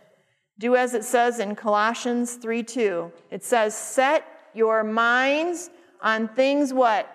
[0.58, 3.12] do as it says in Colossians 3:2.
[3.30, 5.70] It says, "Set your minds
[6.02, 7.08] on things what,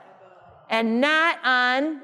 [0.69, 2.03] and not on."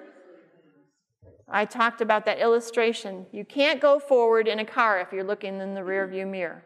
[1.48, 3.26] I talked about that illustration.
[3.30, 6.64] You can't go forward in a car if you're looking in the rearview mirror.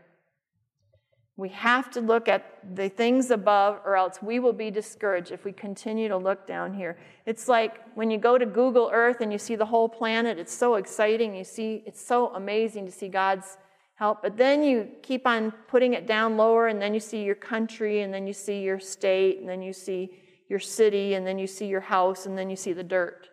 [1.36, 2.44] We have to look at
[2.74, 6.74] the things above, or else we will be discouraged if we continue to look down
[6.74, 6.98] here.
[7.24, 10.52] It's like when you go to Google Earth and you see the whole planet, it's
[10.52, 11.34] so exciting.
[11.34, 13.56] You see, it's so amazing to see God's
[14.01, 14.22] help.
[14.22, 18.01] But then you keep on putting it down lower, and then you see your country,
[18.01, 21.46] and then you see your state, and then you see your city, and then you
[21.46, 23.28] see your house, and then you see the dirt.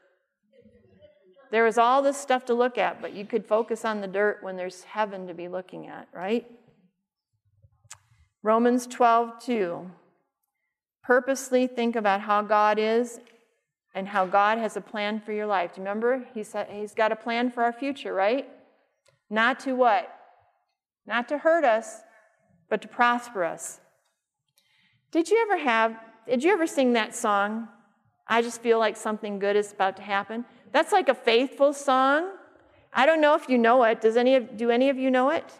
[1.51, 4.39] There is all this stuff to look at, but you could focus on the dirt
[4.41, 6.45] when there's heaven to be looking at, right?
[8.43, 9.89] Romans 12, 2.
[11.01, 13.21] Purposely think about how God is
[13.95, 15.73] and how God has a plan for your life.
[15.73, 16.25] Do you remember?
[16.33, 18.49] He said he's got a plan for our future, right?
[19.29, 20.13] Not to what?
[21.07, 22.01] Not to hurt us,
[22.69, 23.79] but to prosper us.
[25.11, 25.97] Did you ever have,
[26.27, 27.69] did you ever sing that song?
[28.27, 30.43] I just feel like something good is about to happen.
[30.73, 32.31] That's like a faithful song.
[32.93, 34.01] I don't know if you know it.
[34.01, 35.53] Does any of, do any of you know it?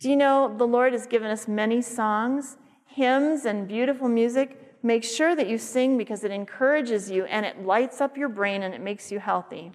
[0.00, 2.56] Do you know the Lord has given us many songs,
[2.86, 4.78] hymns, and beautiful music?
[4.82, 8.62] Make sure that you sing because it encourages you and it lights up your brain
[8.62, 9.72] and it makes you healthy.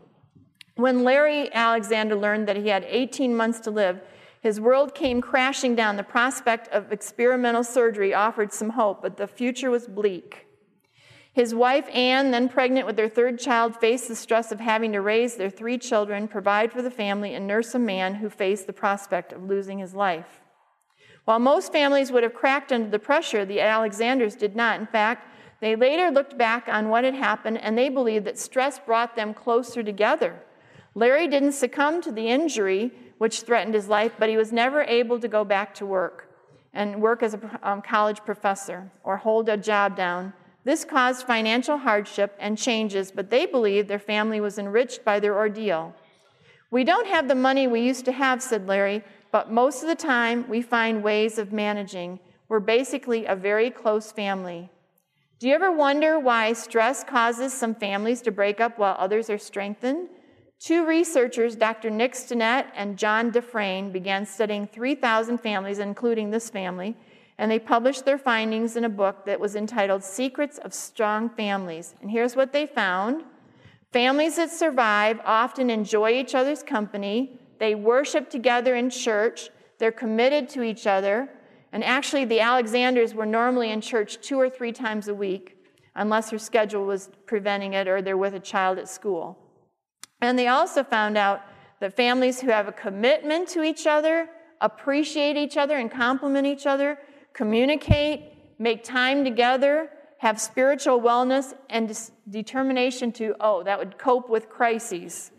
[0.75, 4.01] When Larry Alexander learned that he had 18 months to live,
[4.41, 5.95] his world came crashing down.
[5.95, 10.45] The prospect of experimental surgery offered some hope, but the future was bleak.
[11.31, 15.01] His wife, Anne, then pregnant with their third child, faced the stress of having to
[15.01, 18.73] raise their three children, provide for the family, and nurse a man who faced the
[18.73, 20.39] prospect of losing his life.
[21.25, 24.79] While most families would have cracked under the pressure, the Alexanders did not.
[24.79, 25.27] In fact,
[25.59, 29.33] they later looked back on what had happened and they believed that stress brought them
[29.33, 30.39] closer together.
[30.95, 35.19] Larry didn't succumb to the injury which threatened his life, but he was never able
[35.19, 36.29] to go back to work
[36.73, 40.33] and work as a um, college professor or hold a job down
[40.65, 45.35] this caused financial hardship and changes, but they believed their family was enriched by their
[45.35, 45.93] ordeal.
[46.71, 49.95] We don't have the money we used to have, said Larry, but most of the
[49.95, 52.19] time we find ways of managing.
[52.49, 54.71] We're basically a very close family.
[55.37, 59.37] Do you ever wonder why stress causes some families to break up while others are
[59.37, 60.09] strengthened?
[60.65, 61.91] Two researchers, Dr.
[61.91, 66.95] Nick Stinnett and John DeFrain, began studying 3,000 families, including this family,
[67.37, 71.93] and they published their findings in a book that was entitled Secrets of Strong Families.
[72.01, 73.25] And here's what they found
[73.93, 80.49] families that survive often enjoy each other's company, they worship together in church, they're committed
[80.49, 81.29] to each other.
[81.73, 85.59] And actually, the Alexanders were normally in church two or three times a week,
[85.93, 89.37] unless their schedule was preventing it or they're with a child at school.
[90.25, 91.41] And they also found out
[91.79, 94.29] that families who have a commitment to each other,
[94.61, 96.97] appreciate each other, and compliment each other
[97.35, 101.99] communicate, make time together, have spiritual wellness, and
[102.29, 105.31] determination to, oh, that would cope with crises.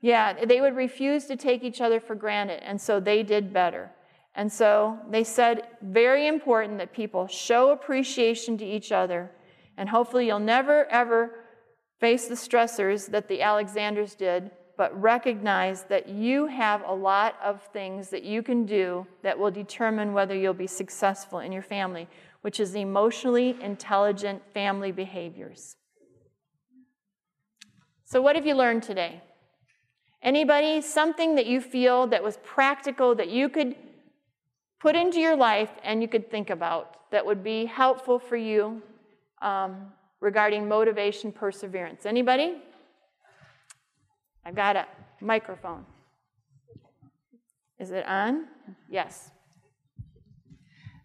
[0.00, 3.90] Yeah, they would refuse to take each other for granted, and so they did better.
[4.34, 9.30] And so they said, very important that people show appreciation to each other,
[9.76, 11.37] and hopefully you'll never, ever
[11.98, 17.60] face the stressors that the Alexanders did but recognize that you have a lot of
[17.72, 22.06] things that you can do that will determine whether you'll be successful in your family,
[22.42, 25.74] which is emotionally intelligent family behaviors.
[28.04, 29.20] So, what have you learned today?
[30.22, 33.74] Anybody, something that you feel that was practical that you could
[34.78, 38.80] put into your life and you could think about that would be helpful for you
[39.42, 42.06] um, regarding motivation, perseverance?
[42.06, 42.56] Anybody?
[44.44, 44.86] I've got a
[45.20, 45.84] microphone.
[47.78, 48.46] Is it on?
[48.88, 49.30] Yes.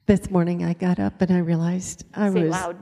[0.05, 2.51] This morning I got up and I realized I Say was.
[2.51, 2.78] loud.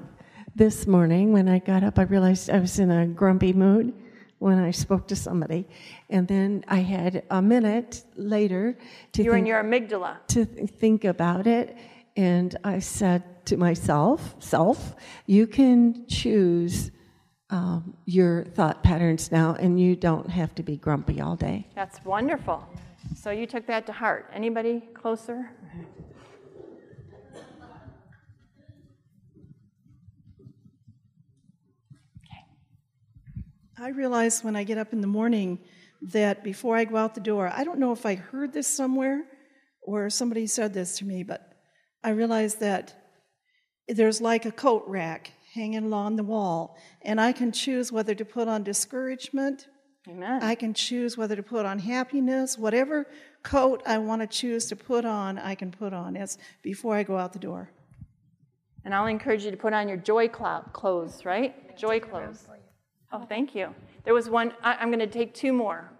[0.56, 3.94] This morning when I got up, I realized I was in a grumpy mood.
[4.40, 5.68] when I spoke to somebody.
[6.10, 8.76] And then I had a minute later
[9.12, 10.18] to You're in your amygdala.
[10.30, 11.78] to th- think about it.
[12.16, 14.96] And I said to myself, self,
[15.26, 16.92] you can choose
[17.50, 21.68] um, your thought patterns now, and you don't have to be grumpy all day.
[21.76, 22.68] That's wonderful.
[23.16, 24.30] So you took that to heart.
[24.34, 25.50] Anybody closer?
[33.82, 35.58] I realize when I get up in the morning
[36.04, 39.24] that before I go out the door, I don't know if I heard this somewhere
[39.82, 41.51] or somebody said this to me, but
[42.04, 42.94] I realize that
[43.88, 48.26] there's like a coat rack hanging along the wall, and I can choose whether to
[48.26, 49.68] put on discouragement.
[50.10, 50.42] Amen.
[50.42, 53.06] I can choose whether to put on happiness, whatever
[53.44, 56.16] coat I want to choose to put on, I can put on.
[56.16, 57.70] It's before I go out the door.
[58.84, 61.78] And I'll encourage you to put on your joy cloud clothes, right?
[61.78, 62.48] Joy clothes.
[63.12, 63.76] Oh, thank you.
[64.06, 65.92] There was one, I, I'm going to take two more.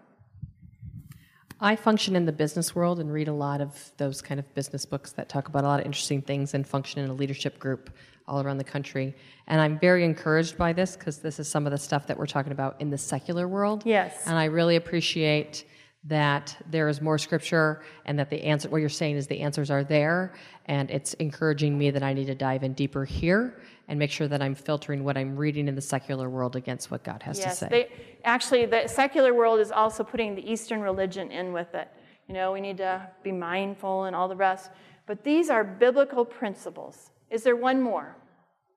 [1.62, 4.84] I function in the business world and read a lot of those kind of business
[4.84, 7.90] books that talk about a lot of interesting things and function in a leadership group
[8.26, 9.14] all around the country.
[9.46, 12.26] And I'm very encouraged by this because this is some of the stuff that we're
[12.26, 13.84] talking about in the secular world.
[13.86, 14.26] Yes.
[14.26, 15.64] And I really appreciate
[16.04, 19.70] that there is more scripture and that the answer what you're saying is the answers
[19.70, 20.34] are there
[20.66, 24.26] and it's encouraging me that I need to dive in deeper here and make sure
[24.26, 27.58] that I'm filtering what I'm reading in the secular world against what God has Yes,
[27.60, 27.68] to say.
[27.70, 27.88] they,
[28.24, 31.88] actually, the secular world is also putting the Eastern religion in with it.
[32.26, 34.70] You know, we need to be mindful and all the rest.
[35.06, 37.10] But these are biblical principles.
[37.30, 38.16] Is there one more?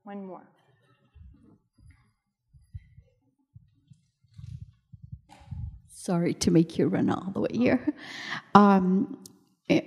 [0.03, 0.47] One more.
[6.05, 7.93] Sorry to make you run all the way here.
[8.53, 9.17] Um,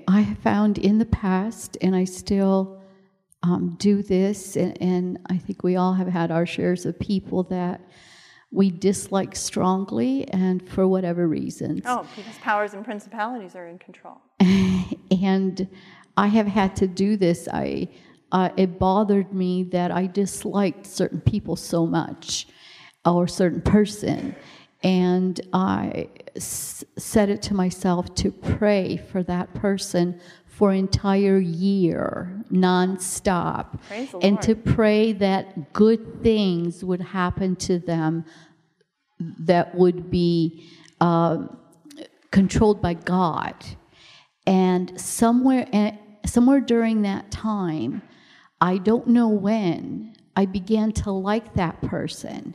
[0.08, 2.82] I have found in the past, and I still
[3.44, 7.44] um, do this, and, and I think we all have had our shares of people
[7.44, 7.80] that
[8.50, 11.82] we dislike strongly, and for whatever reasons.
[11.86, 14.20] Oh, because powers and principalities are in control.
[14.40, 15.68] and
[16.16, 17.46] I have had to do this.
[17.52, 17.88] I
[18.32, 22.48] uh, it bothered me that I disliked certain people so much,
[23.04, 24.34] or a certain person,
[24.82, 32.44] and I s- said it to myself to pray for that person for entire year,
[32.50, 33.78] nonstop,
[34.22, 34.42] and Lord.
[34.42, 38.24] to pray that good things would happen to them
[39.20, 40.68] that would be
[41.00, 41.56] um,
[42.30, 43.54] controlled by God.
[44.46, 45.92] And somewhere, eh,
[46.26, 48.02] somewhere during that time,
[48.60, 52.54] I don't know when, I began to like that person.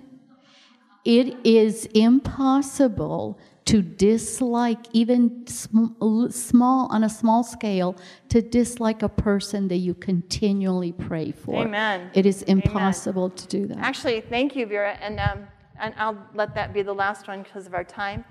[1.06, 7.96] It is impossible to dislike, even sm- small, on a small scale,
[8.30, 11.64] to dislike a person that you continually pray for.
[11.64, 12.10] Amen.
[12.14, 13.78] It is impossible to do that.
[13.78, 15.48] Actually, thank you, Vera, and um,
[15.80, 18.24] and I'll let that be the last one because of our time.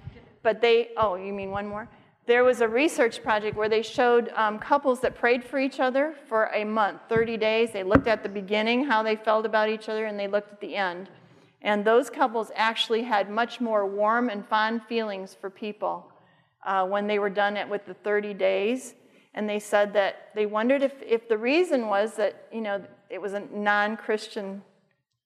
[0.42, 1.88] But they, oh, you mean one more?
[2.26, 6.14] There was a research project where they showed um, couples that prayed for each other
[6.28, 7.72] for a month, 30 days.
[7.72, 10.60] They looked at the beginning, how they felt about each other, and they looked at
[10.60, 11.08] the end.
[11.62, 16.12] And those couples actually had much more warm and fond feelings for people
[16.64, 18.94] uh, when they were done it with the 30 days.
[19.34, 23.20] And they said that they wondered if, if the reason was that, you know, it
[23.20, 24.62] was a non Christian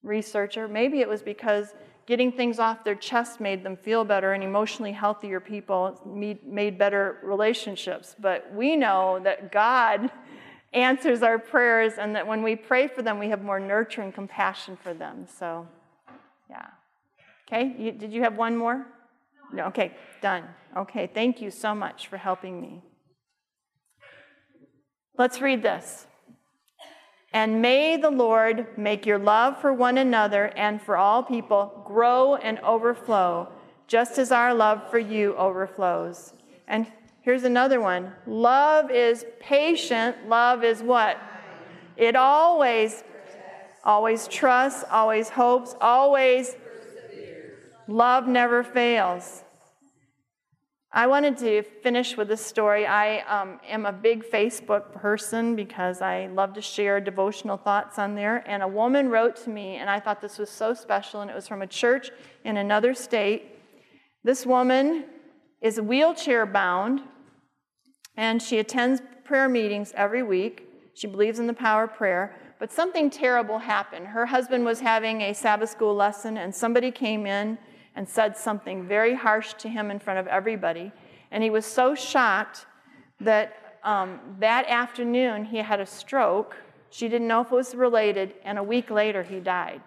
[0.03, 0.69] researcher.
[0.69, 1.75] Maybe it was because
[2.07, 6.79] getting things off their chest made them feel better and emotionally healthier people made, made
[6.79, 8.15] better relationships.
[8.19, 10.11] But we know that God
[10.73, 14.15] answers our prayers and that when we pray for them, we have more nurture and
[14.15, 15.27] compassion for them.
[15.39, 15.67] So,
[16.49, 16.67] yeah.
[17.49, 18.87] Okay, you, did you have one more?
[19.53, 20.45] No, okay, done.
[20.77, 22.83] Okay, thank you so much for helping me.
[25.17, 26.07] Let's read this.
[27.33, 32.37] And may the Lord make your love for one another and for all people grow
[32.37, 33.53] and overflow,
[33.87, 36.33] just as our love for you overflows.
[36.67, 36.87] And
[37.21, 40.29] here's another one love is patient.
[40.29, 41.19] Love is what?
[41.97, 43.05] It always,
[43.87, 46.57] always trusts, always hopes, always.
[47.89, 49.45] Love never fails.
[50.93, 52.87] I wanted to finish with this story.
[52.87, 58.15] I um, am a big Facebook person because I love to share devotional thoughts on
[58.15, 58.43] there.
[58.47, 61.35] And a woman wrote to me, and I thought this was so special, and it
[61.35, 62.11] was from a church
[62.45, 63.57] in another state.
[64.25, 65.05] This woman
[65.61, 67.03] is wheelchair bound,
[68.17, 70.67] and she attends prayer meetings every week.
[70.95, 72.35] She believes in the power of prayer.
[72.59, 74.07] But something terrible happened.
[74.07, 77.59] Her husband was having a Sabbath school lesson, and somebody came in
[77.95, 80.93] and said something very harsh to him in front of everybody.
[81.31, 82.67] And he was so shocked
[83.21, 86.57] that um, that afternoon he had a stroke.
[86.91, 89.81] She didn't know if it was related, and a week later he died.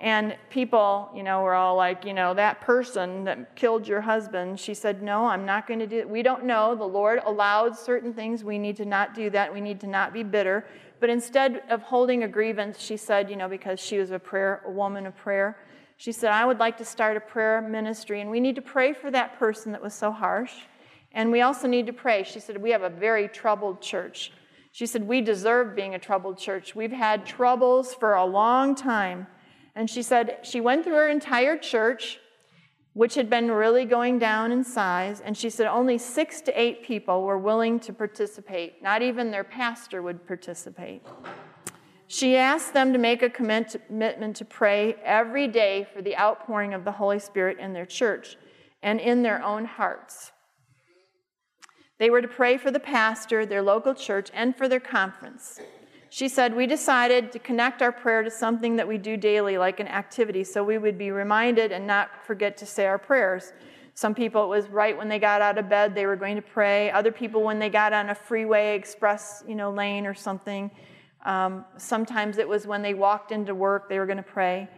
[0.00, 4.60] And people, you know, were all like, you know, that person that killed your husband.
[4.60, 6.08] She said, No, I'm not going to do it.
[6.08, 6.76] We don't know.
[6.76, 8.44] The Lord allowed certain things.
[8.44, 9.52] We need to not do that.
[9.52, 10.64] We need to not be bitter.
[11.00, 14.62] But instead of holding a grievance, she said, you know, because she was a prayer,
[14.66, 15.56] a woman of prayer,
[15.96, 18.92] she said, I would like to start a prayer ministry, and we need to pray
[18.92, 20.52] for that person that was so harsh.
[21.12, 22.22] And we also need to pray.
[22.22, 24.32] She said, We have a very troubled church.
[24.70, 26.76] She said, We deserve being a troubled church.
[26.76, 29.26] We've had troubles for a long time.
[29.74, 32.20] And she said she went through her entire church,
[32.98, 36.82] which had been really going down in size, and she said only six to eight
[36.82, 38.82] people were willing to participate.
[38.82, 41.06] Not even their pastor would participate.
[42.08, 46.84] She asked them to make a commitment to pray every day for the outpouring of
[46.84, 48.36] the Holy Spirit in their church
[48.82, 50.32] and in their own hearts.
[52.00, 55.60] They were to pray for the pastor, their local church, and for their conference.
[56.10, 59.80] She said, We decided to connect our prayer to something that we do daily, like
[59.80, 63.52] an activity, so we would be reminded and not forget to say our prayers.
[63.94, 66.42] Some people, it was right when they got out of bed, they were going to
[66.42, 66.90] pray.
[66.92, 70.70] Other people, when they got on a freeway, express, you know, lane or something.
[71.26, 74.68] Um, sometimes it was when they walked into work, they were going to pray.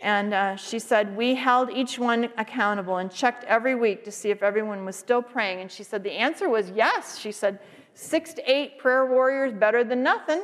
[0.00, 4.30] And uh, she said, We held each one accountable and checked every week to see
[4.30, 5.60] if everyone was still praying.
[5.60, 7.18] And she said, The answer was yes.
[7.18, 7.58] She said,
[7.94, 10.42] Six to eight prayer warriors, better than nothing.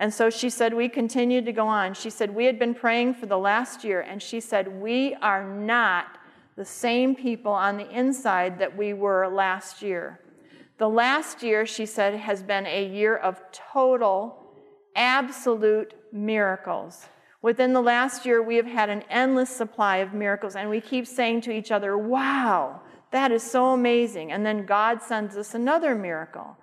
[0.00, 1.92] And so she said, We continued to go on.
[1.92, 5.44] She said, We had been praying for the last year, and she said, We are
[5.44, 6.18] not
[6.56, 10.18] the same people on the inside that we were last year.
[10.78, 14.54] The last year, she said, has been a year of total,
[14.96, 17.06] absolute miracles.
[17.42, 21.06] Within the last year, we have had an endless supply of miracles, and we keep
[21.06, 22.80] saying to each other, Wow,
[23.10, 24.32] that is so amazing.
[24.32, 26.56] And then God sends us another miracle.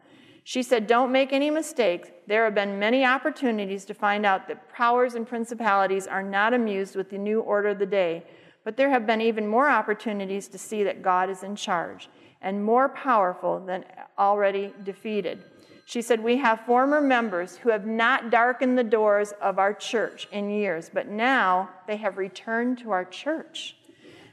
[0.47, 2.07] She said, Don't make any mistakes.
[2.25, 6.95] There have been many opportunities to find out that powers and principalities are not amused
[6.95, 8.23] with the new order of the day,
[8.63, 12.07] but there have been even more opportunities to see that God is in charge
[12.41, 13.83] and more powerful than
[14.17, 15.43] already defeated.
[15.83, 20.29] She said, We have former members who have not darkened the doors of our church
[20.31, 23.75] in years, but now they have returned to our church.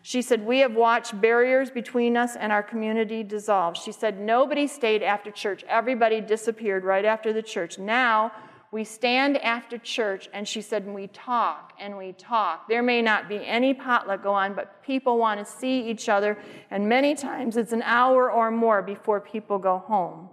[0.07, 3.75] She said, We have watched barriers between us and our community dissolve.
[3.75, 5.65] She said, Nobody stayed after church.
[5.67, 7.79] Everybody disappeared right after the church.
[7.79, 8.31] Now
[8.71, 12.69] we stand after church, and she said, We talk and we talk.
[12.69, 16.37] There may not be any potluck go on, but people want to see each other,
[16.71, 20.29] and many times it's an hour or more before people go home.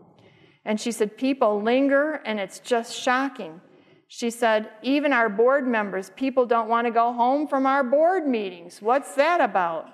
[0.65, 3.61] And she said, People linger, and it's just shocking.
[4.14, 8.28] She said, even our board members, people don't want to go home from our board
[8.28, 8.82] meetings.
[8.82, 9.88] What's that about?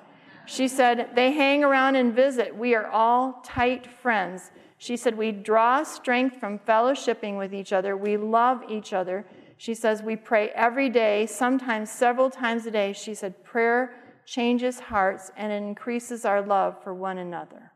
[0.47, 2.57] She said, they hang around and visit.
[2.57, 4.49] We are all tight friends.
[4.79, 7.95] She said, we draw strength from fellowshipping with each other.
[7.95, 9.23] We love each other.
[9.55, 12.93] She says, we pray every day, sometimes several times a day.
[12.93, 13.93] She said, prayer
[14.25, 17.71] changes hearts and increases our love for one another.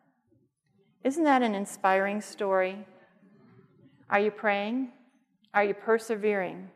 [1.03, 2.83] Isn't that an inspiring story?
[4.09, 4.93] Are you praying?
[5.53, 6.69] Are you persevering?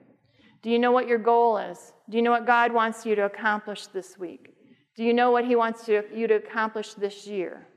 [0.61, 1.93] Do you know what your goal is?
[2.09, 4.55] Do you know what God wants you to accomplish this week?
[4.95, 7.67] Do you know what He wants you to accomplish this year?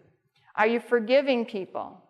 [0.56, 2.02] Are you forgiving people?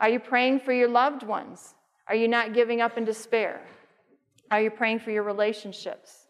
[0.00, 1.74] Are you praying for your loved ones?
[2.08, 3.60] Are you not giving up in despair?
[4.50, 6.26] Are you praying for your relationships?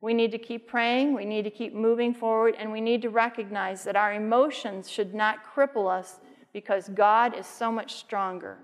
[0.00, 3.10] We need to keep praying, we need to keep moving forward, and we need to
[3.10, 6.20] recognize that our emotions should not cripple us
[6.52, 8.58] because God is so much stronger.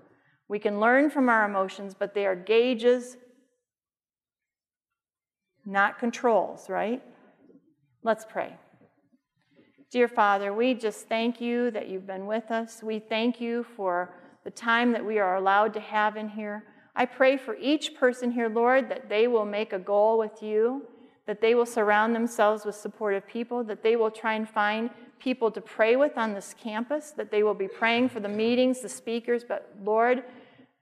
[0.47, 3.17] We can learn from our emotions, but they are gauges,
[5.65, 7.01] not controls, right?
[8.03, 8.55] Let's pray.
[9.91, 12.83] Dear Father, we just thank you that you've been with us.
[12.83, 16.65] We thank you for the time that we are allowed to have in here.
[16.95, 20.85] I pray for each person here, Lord, that they will make a goal with you,
[21.25, 25.51] that they will surround themselves with supportive people, that they will try and find people
[25.51, 28.89] to pray with on this campus, that they will be praying for the meetings, the
[28.89, 30.23] speakers, but Lord,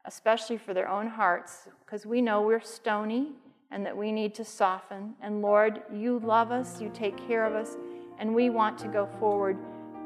[0.06, 3.32] especially for their own hearts, because we know we're stony
[3.72, 5.14] and that we need to soften.
[5.22, 7.78] And Lord, you love us, you take care of us,
[8.20, 9.58] and we want to go forward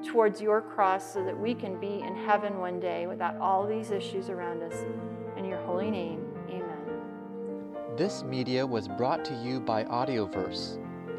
[0.06, 3.92] towards your cross so that we can be in heaven one day without all these
[3.92, 4.86] issues around us.
[5.36, 7.98] In your holy name, amen.
[7.98, 10.80] This media was brought to you by Audioverse